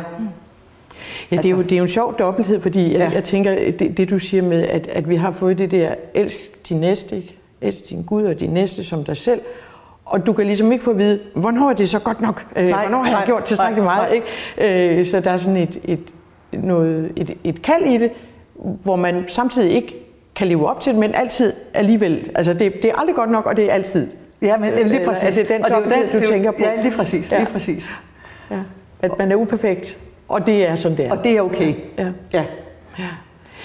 Ja, 1.32 1.36
det 1.36 1.45
er, 1.45 1.49
jo, 1.49 1.62
det 1.62 1.71
er 1.71 1.77
jo 1.77 1.84
en 1.84 1.88
sjov 1.89 2.19
dobbelthed, 2.19 2.62
fordi 2.62 2.91
jeg, 2.91 2.99
Ja. 2.99 3.06
ja. 3.06 3.12
jeg 3.12 3.23
tænker, 3.23 3.71
det, 3.80 3.97
det 3.97 4.10
du 4.10 4.19
siger 4.19 4.43
med, 4.43 4.67
at, 4.67 4.88
at 4.88 5.10
vi 5.10 5.15
har 5.15 5.32
fået 5.32 5.60
det 5.60 5.71
der, 5.71 5.95
elsk 6.13 6.69
din 6.69 6.77
næste, 6.80 7.15
ikke? 7.15 7.38
elsk 7.62 7.89
din 7.89 8.04
Gud 8.04 8.23
og 8.23 8.39
din 8.39 8.49
næste 8.49 8.84
som 8.84 9.04
dig 9.04 9.17
selv, 9.17 9.41
og 10.06 10.25
du 10.25 10.34
kan 10.34 10.45
ligesom 10.45 10.71
ikke 10.71 10.84
få 10.84 10.91
at 10.91 10.97
vide, 10.97 11.19
hvornår 11.36 11.69
er 11.69 11.73
det 11.73 11.89
så 11.89 11.99
godt 11.99 12.21
nok? 12.21 12.45
Øh, 12.56 12.67
Nej, 12.67 12.82
hvornår 12.88 13.04
har 13.04 13.17
jeg 13.17 13.23
gjort 13.25 13.43
tilstrækkeligt 13.43 13.84
meget? 13.86 14.10
nej. 14.10 14.21
Ikke? 14.60 14.97
Øh, 14.97 15.06
så 15.06 15.19
der 15.19 15.32
er 15.32 15.38
sådan 15.38 15.58
et, 15.58 15.80
et, 15.84 16.13
noget, 16.51 17.12
et, 17.15 17.38
et 17.43 17.62
kald 17.62 17.84
i 17.86 17.97
det, 17.97 18.12
hvor 18.56 18.95
man 18.95 19.23
samtidig 19.27 19.71
ikke 19.75 19.95
kan 20.36 20.47
leve 20.47 20.69
op 20.69 20.80
til 20.82 20.91
det, 20.91 20.99
men 20.99 21.15
altid 21.15 21.54
alligevel. 21.73 22.30
Altså 22.36 22.54
det, 22.54 22.73
det 22.73 22.86
er 22.86 22.95
aldrig 22.95 23.15
godt 23.15 23.32
nok, 23.32 23.45
og 23.45 23.58
det 23.58 23.65
er 23.65 23.73
altid. 23.73 24.08
Ja, 24.41 24.58
men 24.58 24.73
lige 24.73 24.84
Eller 24.86 25.06
præcis. 25.06 25.38
er 25.39 25.43
det 25.43 25.49
den 25.49 25.63
Og 25.63 25.69
jo 25.69 25.75
dobbelthed, 25.75 26.12
du 26.12 26.17
det 26.17 26.23
er 26.23 26.27
tænker 26.27 26.51
på? 26.51 26.58
Ja, 26.60 26.82
lige 26.82 26.95
præcis. 26.95 27.30
Lige 27.32 27.39
Ja. 27.41 27.47
præcis. 27.51 27.93
Ja. 28.51 28.60
At 29.01 29.12
man 29.19 29.32
er 29.32 29.36
uperfekt, 29.36 29.97
og 30.27 30.45
det 30.47 30.67
er 30.69 30.75
sådan, 30.75 30.97
det 30.97 31.08
er. 31.08 31.12
Og 31.12 31.23
det 31.23 31.38
er 31.38 31.41
okay. 31.41 31.73
Ja. 31.97 32.12
Ja. 32.34 32.45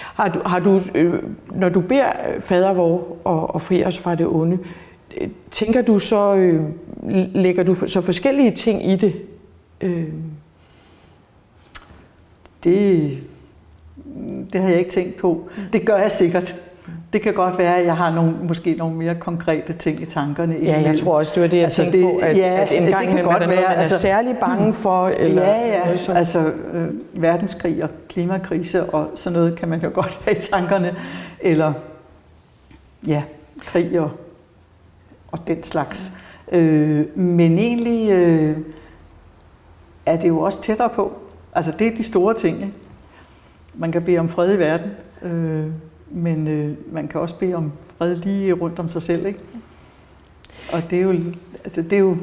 Har 0.00 0.28
du, 0.28 0.40
har 0.46 0.58
du 0.58 0.80
øh, 0.94 1.14
når 1.54 1.68
du 1.68 1.80
beder 1.80 2.06
fader 2.40 2.72
vor 2.72 3.16
og, 3.24 3.54
og 3.54 3.62
fri 3.62 3.84
os 3.84 3.98
fra 3.98 4.14
det 4.14 4.26
onde, 4.26 4.58
øh, 5.20 5.28
tænker 5.50 5.82
du 5.82 5.98
så, 5.98 6.34
øh, 6.34 6.60
lægger 7.34 7.62
du 7.62 7.74
så 7.74 8.00
forskellige 8.00 8.50
ting 8.50 8.90
i 8.90 8.96
det? 8.96 9.14
Øh, 9.80 10.04
Det, 12.64 13.10
det 14.52 14.60
har 14.60 14.68
jeg 14.68 14.78
ikke 14.78 14.90
tænkt 14.90 15.16
på. 15.16 15.48
Det 15.72 15.86
gør 15.86 15.96
jeg 15.96 16.12
sikkert. 16.12 16.56
Det 17.12 17.22
kan 17.22 17.34
godt 17.34 17.58
være, 17.58 17.76
at 17.78 17.86
jeg 17.86 17.96
har 17.96 18.10
nogle, 18.14 18.32
måske 18.42 18.74
nogle 18.78 18.96
mere 18.96 19.14
konkrete 19.14 19.72
ting 19.72 20.02
i 20.02 20.06
tankerne. 20.06 20.56
ja, 20.62 20.80
jeg 20.80 20.98
tror 21.00 21.18
også, 21.18 21.32
det 21.34 21.42
var 21.42 21.48
det, 21.48 21.56
jeg 21.56 21.64
Altså, 21.64 21.82
tænkte 21.82 21.98
det- 21.98 22.06
på, 22.12 22.16
at, 22.22 22.36
ja, 22.36 22.60
at 22.62 22.72
en 22.72 22.82
det 22.82 22.90
gang 22.90 23.02
kan 23.02 23.10
imellem 23.10 23.28
er 23.28 23.32
godt 23.32 23.40
der 23.40 23.46
noget, 23.46 23.60
være, 23.60 23.68
man 23.68 23.76
er 23.76 23.80
altså- 23.80 23.98
særlig 23.98 24.36
bange 24.40 24.74
for. 24.74 25.08
Eller 25.18 25.42
ja, 25.42 25.78
noget 25.78 25.90
ja. 25.90 25.96
sådan. 25.96 26.16
Altså 26.16 26.52
øh, 26.72 26.88
verdenskrig 27.22 27.82
og 27.84 27.90
klimakrise 28.08 28.84
og 28.90 29.10
sådan 29.14 29.38
noget 29.38 29.56
kan 29.56 29.68
man 29.68 29.80
jo 29.82 29.90
godt 29.94 30.20
have 30.24 30.36
i 30.36 30.40
tankerne. 30.40 30.94
Eller 31.40 31.72
ja, 33.06 33.22
krig 33.60 34.00
og, 34.00 34.10
og 35.32 35.38
den 35.46 35.62
slags. 35.62 36.12
Øh, 36.52 37.18
men 37.18 37.58
egentlig 37.58 38.10
øh, 38.12 38.56
er 40.06 40.16
det 40.16 40.28
jo 40.28 40.40
også 40.40 40.62
tættere 40.62 40.88
på. 40.88 41.12
Altså 41.54 41.72
det 41.78 41.86
er 41.86 41.96
de 41.96 42.02
store 42.02 42.34
ting. 42.34 42.56
Ikke? 42.60 42.72
Man 43.74 43.92
kan 43.92 44.02
bede 44.02 44.18
om 44.18 44.28
fred 44.28 44.54
i 44.54 44.58
verden, 44.58 44.90
øh, 45.22 45.66
men 46.10 46.48
øh, 46.48 46.76
man 46.92 47.08
kan 47.08 47.20
også 47.20 47.38
bede 47.38 47.54
om 47.54 47.72
fred 47.96 48.16
lige 48.16 48.52
rundt 48.52 48.78
om 48.78 48.88
sig 48.88 49.02
selv. 49.02 49.26
Ikke? 49.26 49.40
Og 50.72 50.82
det 50.90 50.98
er 50.98 51.02
jo 51.02 51.14
Altså, 51.66 51.82
det 51.82 51.92
er 51.92 51.98
jo 51.98 52.16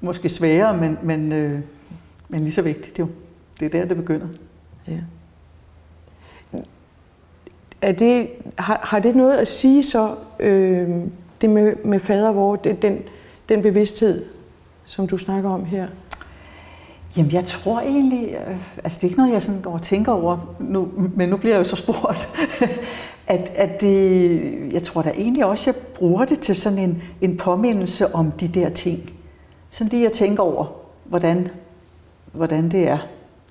måske 0.00 0.28
sværere, 0.28 0.76
men, 0.76 0.98
men, 1.02 1.32
øh, 1.32 1.60
men 2.28 2.40
lige 2.42 2.52
så 2.52 2.62
vigtigt 2.62 2.98
jo. 2.98 3.08
Det 3.60 3.66
er 3.66 3.70
der, 3.70 3.84
det 3.84 3.96
begynder. 3.96 4.26
Ja. 4.88 4.98
Er 7.82 7.92
det, 7.92 8.28
har, 8.58 8.80
har 8.82 8.98
det 8.98 9.16
noget 9.16 9.36
at 9.36 9.48
sige 9.48 9.82
så, 9.82 10.14
øh, 10.40 10.90
det 11.40 11.50
med, 11.50 11.76
med 11.84 12.00
fader, 12.00 12.32
hvor 12.32 12.56
det, 12.56 12.82
den, 12.82 12.98
den 13.48 13.62
bevidsthed, 13.62 14.24
som 14.84 15.06
du 15.06 15.18
snakker 15.18 15.50
om 15.50 15.64
her? 15.64 15.88
Jamen, 17.16 17.32
jeg 17.32 17.44
tror 17.44 17.80
egentlig, 17.80 18.28
øh, 18.28 18.56
altså 18.84 18.98
det 18.98 19.04
er 19.04 19.08
ikke 19.08 19.18
noget, 19.18 19.32
jeg 19.32 19.42
sådan 19.42 19.60
går 19.60 19.72
og 19.72 19.82
tænker 19.82 20.12
over, 20.12 20.54
nu, 20.60 20.88
men 21.16 21.28
nu 21.28 21.36
bliver 21.36 21.54
jeg 21.54 21.58
jo 21.58 21.64
så 21.64 21.76
spurgt, 21.76 22.28
at, 23.26 23.52
at 23.54 23.80
det, 23.80 24.72
jeg 24.72 24.82
tror 24.82 25.02
da 25.02 25.10
egentlig 25.10 25.44
også, 25.44 25.70
jeg 25.70 25.82
bruger 25.94 26.24
det 26.24 26.40
til 26.40 26.56
sådan 26.56 26.78
en, 26.78 27.02
en 27.20 27.36
påmindelse 27.36 28.14
om 28.14 28.30
de 28.30 28.48
der 28.48 28.68
ting. 28.68 29.12
Sådan 29.70 29.90
lige 29.90 30.06
at 30.06 30.12
tænke 30.12 30.42
over, 30.42 30.66
hvordan, 31.04 31.48
hvordan 32.32 32.68
det 32.68 32.88
er, 32.88 32.98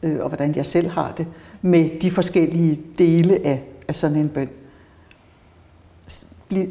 øh, 0.04 0.20
og 0.20 0.28
hvordan 0.28 0.56
jeg 0.56 0.66
selv 0.66 0.90
har 0.90 1.14
det, 1.18 1.28
med 1.62 2.00
de 2.00 2.12
forskellige 2.12 2.82
dele 2.98 3.46
af, 3.46 3.64
af 3.88 3.96
sådan 3.96 4.18
en 4.18 4.30
bøn. 4.30 4.50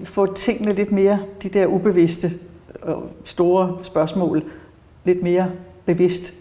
Få 0.05 0.35
tingene 0.35 0.72
lidt 0.72 0.92
mere, 0.92 1.18
de 1.42 1.48
der 1.48 1.66
ubevidste 1.66 2.31
og 2.83 3.03
store 3.24 3.79
spørgsmål, 3.83 4.42
lidt 5.05 5.22
mere 5.22 5.50
bevidst. 5.85 6.40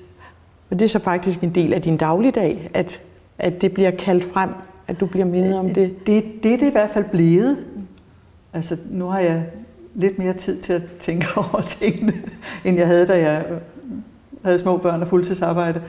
Og 0.70 0.80
det 0.80 0.86
er 0.86 0.90
så 0.90 1.00
faktisk 1.00 1.44
en 1.44 1.56
del 1.56 1.74
af 1.74 1.82
din 1.82 1.98
dagligdag, 1.98 2.70
at, 2.74 3.02
at 3.38 3.62
det 3.62 3.74
bliver 3.74 3.92
kaldt 3.92 4.24
frem, 4.24 4.50
at 4.88 5.00
du 5.00 5.06
bliver 5.06 5.26
mindet 5.26 5.58
om 5.58 5.74
det? 5.74 6.08
Det, 6.08 6.44
det 6.44 6.54
er 6.54 6.58
det 6.58 6.68
i 6.68 6.72
hvert 6.72 6.90
fald 6.90 7.06
blevet. 7.06 7.66
Altså, 8.54 8.78
nu 8.90 9.06
har 9.06 9.20
jeg 9.20 9.46
lidt 9.96 10.20
mere 10.20 10.34
tid 10.34 10.62
til 10.62 10.74
at 10.74 10.82
tænke 11.00 11.28
over 11.38 11.62
tingene, 11.62 12.14
end 12.66 12.78
jeg 12.78 12.88
havde, 12.88 13.08
da 13.08 13.20
jeg 13.20 13.46
øh, 13.50 13.58
havde 14.44 14.60
små 14.60 14.78
børn 14.78 15.02
og 15.02 15.08
fuldtidsarbejde. 15.08 15.82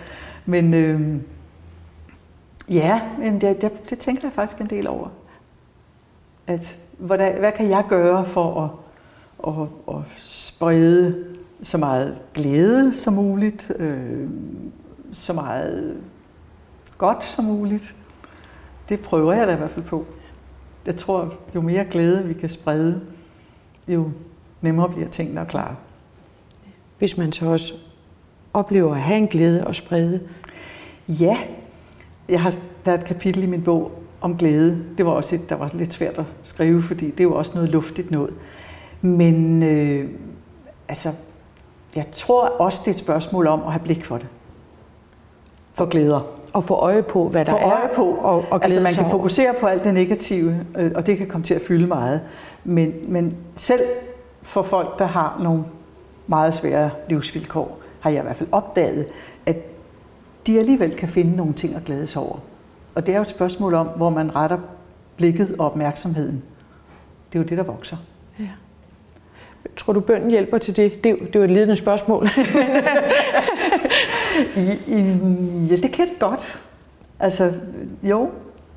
Men 0.47 0.75
øh, 0.75 1.17
ja, 2.69 3.01
men 3.19 3.41
det, 3.41 3.63
det, 3.63 3.91
det 3.91 3.99
tænker 3.99 4.23
jeg 4.29 4.33
faktisk 4.33 4.61
en 4.61 4.71
del 4.71 4.89
over. 4.89 5.09
At, 6.47 6.79
hvordan, 6.99 7.39
hvad 7.39 7.53
kan 7.53 7.69
jeg 7.69 7.85
gøre 7.89 8.25
for 8.25 8.61
at, 8.65 8.71
at, 9.55 9.97
at 9.97 10.03
sprede 10.19 11.25
så 11.63 11.79
meget 11.79 12.19
glæde 12.35 12.95
som 12.95 13.13
muligt, 13.15 13.73
øh, 13.79 14.29
så 15.13 15.33
meget 15.33 15.97
godt 16.99 17.25
som 17.25 17.45
muligt. 17.45 17.95
Det 18.89 19.01
prøver 19.01 19.33
jeg 19.33 19.47
da 19.47 19.55
i 19.55 19.57
hvert 19.57 19.71
fald 19.71 19.85
på. 19.85 20.07
Jeg 20.87 20.97
tror, 20.97 21.35
jo 21.55 21.61
mere 21.61 21.85
glæde 21.85 22.25
vi 22.25 22.35
kan 22.35 22.49
sprede, 22.49 23.01
jo 23.89 24.11
nemmere 24.61 24.89
bliver 24.89 25.09
tingene 25.09 25.41
at 25.41 25.49
klare. 25.49 25.77
Hvis 26.99 27.17
man 27.17 27.33
så 27.33 27.47
også 27.47 27.75
oplever 28.55 28.95
at 28.95 29.01
have 29.01 29.19
en 29.19 29.27
glæde 29.27 29.67
og 29.67 29.75
sprede? 29.75 30.21
Ja, 31.09 31.39
jeg 32.29 32.43
har, 32.43 32.57
der 32.85 32.93
er 32.93 32.99
et 32.99 33.05
kapitel 33.05 33.43
i 33.43 33.47
min 33.47 33.63
bog 33.63 34.03
om 34.21 34.37
glæde. 34.37 34.85
Det 34.99 35.07
var 35.07 35.13
også 35.13 35.35
et, 35.35 35.49
der 35.49 35.57
var 35.57 35.71
lidt 35.75 35.93
svært 35.93 36.19
at 36.19 36.25
skrive, 36.43 36.83
fordi 36.83 37.11
det 37.11 37.21
er 37.21 37.25
jo 37.25 37.35
også 37.35 37.53
noget 37.55 37.71
luftigt 37.71 38.11
noget. 38.11 38.35
Men 39.01 39.63
øh, 39.63 40.11
altså, 40.89 41.13
jeg 41.97 42.07
tror 42.13 42.45
også, 42.45 42.81
det 42.81 42.89
er 42.89 42.93
et 42.93 42.99
spørgsmål 42.99 43.47
om 43.47 43.63
at 43.63 43.73
have 43.73 43.83
blik 43.85 44.05
for 44.05 44.19
det. 44.19 44.27
For 45.75 45.87
glæder. 45.87 46.21
Og 46.53 46.65
få 46.65 46.75
øje 46.75 47.03
på, 47.03 47.29
hvad 47.29 47.45
der 47.45 47.51
få 47.51 47.57
er. 47.57 47.65
øje 47.65 47.89
på. 47.95 48.03
Og, 48.03 48.45
og 48.51 48.65
altså, 48.65 48.81
man 48.81 48.95
kan 48.95 49.11
fokusere 49.11 49.55
på 49.61 49.67
alt 49.67 49.85
det 49.85 49.95
negative, 49.95 50.67
øh, 50.79 50.93
og 50.95 51.07
det 51.07 51.19
kan 51.19 51.27
komme 51.27 51.45
til 51.45 51.55
at 51.55 51.63
fylde 51.63 51.87
meget. 51.87 52.21
Men, 52.65 52.93
men 53.09 53.37
selv 53.57 53.81
for 54.43 54.63
folk, 54.63 54.99
der 54.99 55.05
har 55.05 55.41
nogle 55.43 55.65
meget 56.27 56.55
svære 56.55 56.91
livsvilkår, 57.09 57.79
har 58.01 58.11
jeg 58.11 58.21
i 58.21 58.23
hvert 58.23 58.37
fald 58.37 58.49
opdaget, 58.53 59.07
at 59.47 59.57
de 60.47 60.59
alligevel 60.59 60.97
kan 60.97 61.09
finde 61.09 61.37
nogle 61.37 61.53
ting 61.53 61.75
at 61.75 61.85
glæde 61.85 62.07
sig 62.07 62.23
over. 62.23 62.39
Og 62.95 63.07
det 63.07 63.13
er 63.13 63.17
jo 63.17 63.23
et 63.23 63.29
spørgsmål 63.29 63.75
om, 63.75 63.87
hvor 63.87 64.11
man 64.11 64.37
retter 64.37 64.59
blikket 65.17 65.57
og 65.59 65.67
opmærksomheden. 65.67 66.43
Det 67.33 67.39
er 67.39 67.43
jo 67.43 67.49
det, 67.49 67.59
der 67.59 67.65
vokser. 67.65 67.97
Ja. 68.39 68.49
Tror 69.77 69.93
du, 69.93 70.01
bønden 70.01 70.31
hjælper 70.31 70.59
til 70.59 70.77
det? 70.77 71.05
Det, 71.05 71.19
det 71.33 71.41
var 71.41 71.45
et 71.45 71.51
ledende 71.51 71.77
spørgsmål. 71.77 72.29
ja, 75.71 75.77
det 75.77 75.93
kan 75.93 76.09
det 76.09 76.19
godt. 76.19 76.61
Altså, 77.21 77.53
jo, 78.03 78.31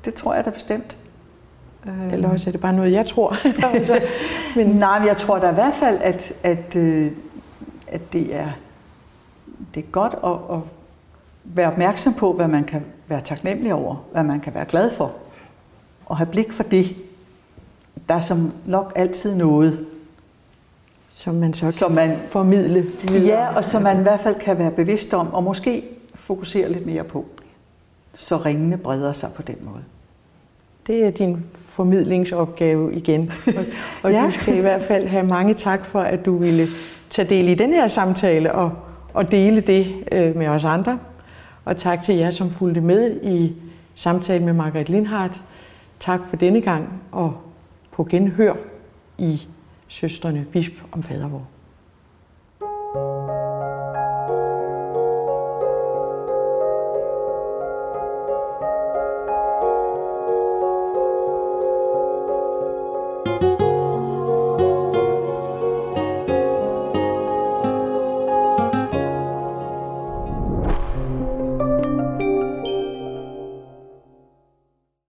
det 0.04 0.14
tror 0.14 0.34
jeg 0.34 0.44
da 0.44 0.50
bestemt. 0.50 0.96
Eller 2.12 2.28
også 2.28 2.50
er 2.50 2.52
det 2.52 2.60
bare 2.60 2.72
noget, 2.72 2.92
jeg 2.92 3.06
tror. 3.06 3.36
altså, 3.74 4.00
men... 4.56 4.66
Nej, 4.84 4.98
men 4.98 5.08
jeg 5.08 5.16
tror 5.16 5.38
da 5.38 5.50
i 5.50 5.54
hvert 5.54 5.74
fald, 5.74 5.98
at, 6.02 6.32
at, 6.42 6.76
øh, 6.76 7.12
at 7.88 8.12
det, 8.12 8.36
er, 8.36 8.48
det 9.74 9.84
er 9.84 9.90
godt 9.90 10.14
at, 10.24 10.56
at 10.56 10.62
være 11.44 11.70
opmærksom 11.70 12.14
på, 12.14 12.32
hvad 12.32 12.48
man 12.48 12.64
kan 12.64 12.84
være 13.08 13.20
taknemmelig 13.20 13.74
over, 13.74 13.96
hvad 14.12 14.22
man 14.22 14.40
kan 14.40 14.54
være 14.54 14.64
glad 14.64 14.90
for, 14.90 15.12
og 16.06 16.16
have 16.16 16.26
blik 16.26 16.52
for 16.52 16.62
det. 16.62 16.96
Der 18.08 18.14
er 18.14 18.20
som 18.20 18.52
nok 18.66 18.92
altid 18.96 19.36
noget, 19.36 19.86
som 21.24 21.34
man 21.34 21.54
så 21.54 21.70
som 21.70 21.92
man, 21.92 22.16
formidle 22.28 22.84
videre. 23.02 23.24
Ja, 23.24 23.56
og 23.56 23.64
som 23.64 23.82
man 23.82 23.98
i 23.98 24.02
hvert 24.02 24.20
fald 24.20 24.34
kan 24.34 24.58
være 24.58 24.70
bevidst 24.70 25.14
om, 25.14 25.34
og 25.34 25.44
måske 25.44 25.82
fokusere 26.14 26.72
lidt 26.72 26.86
mere 26.86 27.04
på, 27.04 27.24
så 28.14 28.36
ringene 28.36 28.76
breder 28.76 29.12
sig 29.12 29.30
på 29.36 29.42
den 29.42 29.56
måde. 29.62 29.84
Det 30.86 31.06
er 31.06 31.10
din 31.10 31.38
formidlingsopgave 31.54 32.94
igen. 32.94 33.32
Og, 33.46 33.64
og 34.02 34.12
ja. 34.12 34.26
du 34.26 34.30
skal 34.30 34.56
i 34.56 34.60
hvert 34.60 34.82
fald 34.82 35.06
have 35.06 35.26
mange 35.26 35.54
tak 35.54 35.84
for, 35.84 36.00
at 36.00 36.24
du 36.24 36.36
ville 36.36 36.66
tage 37.10 37.28
del 37.28 37.48
i 37.48 37.54
den 37.54 37.72
her 37.72 37.86
samtale 37.86 38.52
og, 38.52 38.72
og 39.14 39.30
dele 39.30 39.60
det 39.60 39.94
øh, 40.12 40.36
med 40.36 40.48
os 40.48 40.64
andre. 40.64 40.98
Og 41.64 41.76
tak 41.76 42.02
til 42.02 42.14
jer, 42.14 42.30
som 42.30 42.50
fulgte 42.50 42.80
med 42.80 43.20
i 43.22 43.52
samtalen 43.94 44.44
med 44.44 44.52
Margrethe 44.52 44.92
Lindhardt. 44.92 45.42
Tak 46.00 46.20
for 46.28 46.36
denne 46.36 46.60
gang, 46.60 47.02
og 47.12 47.34
på 47.92 48.04
genhør 48.04 48.54
i 49.18 49.46
Søstrene 49.88 50.46
Bisp 50.52 50.72
om 50.92 51.02
Fadervor. 51.02 51.53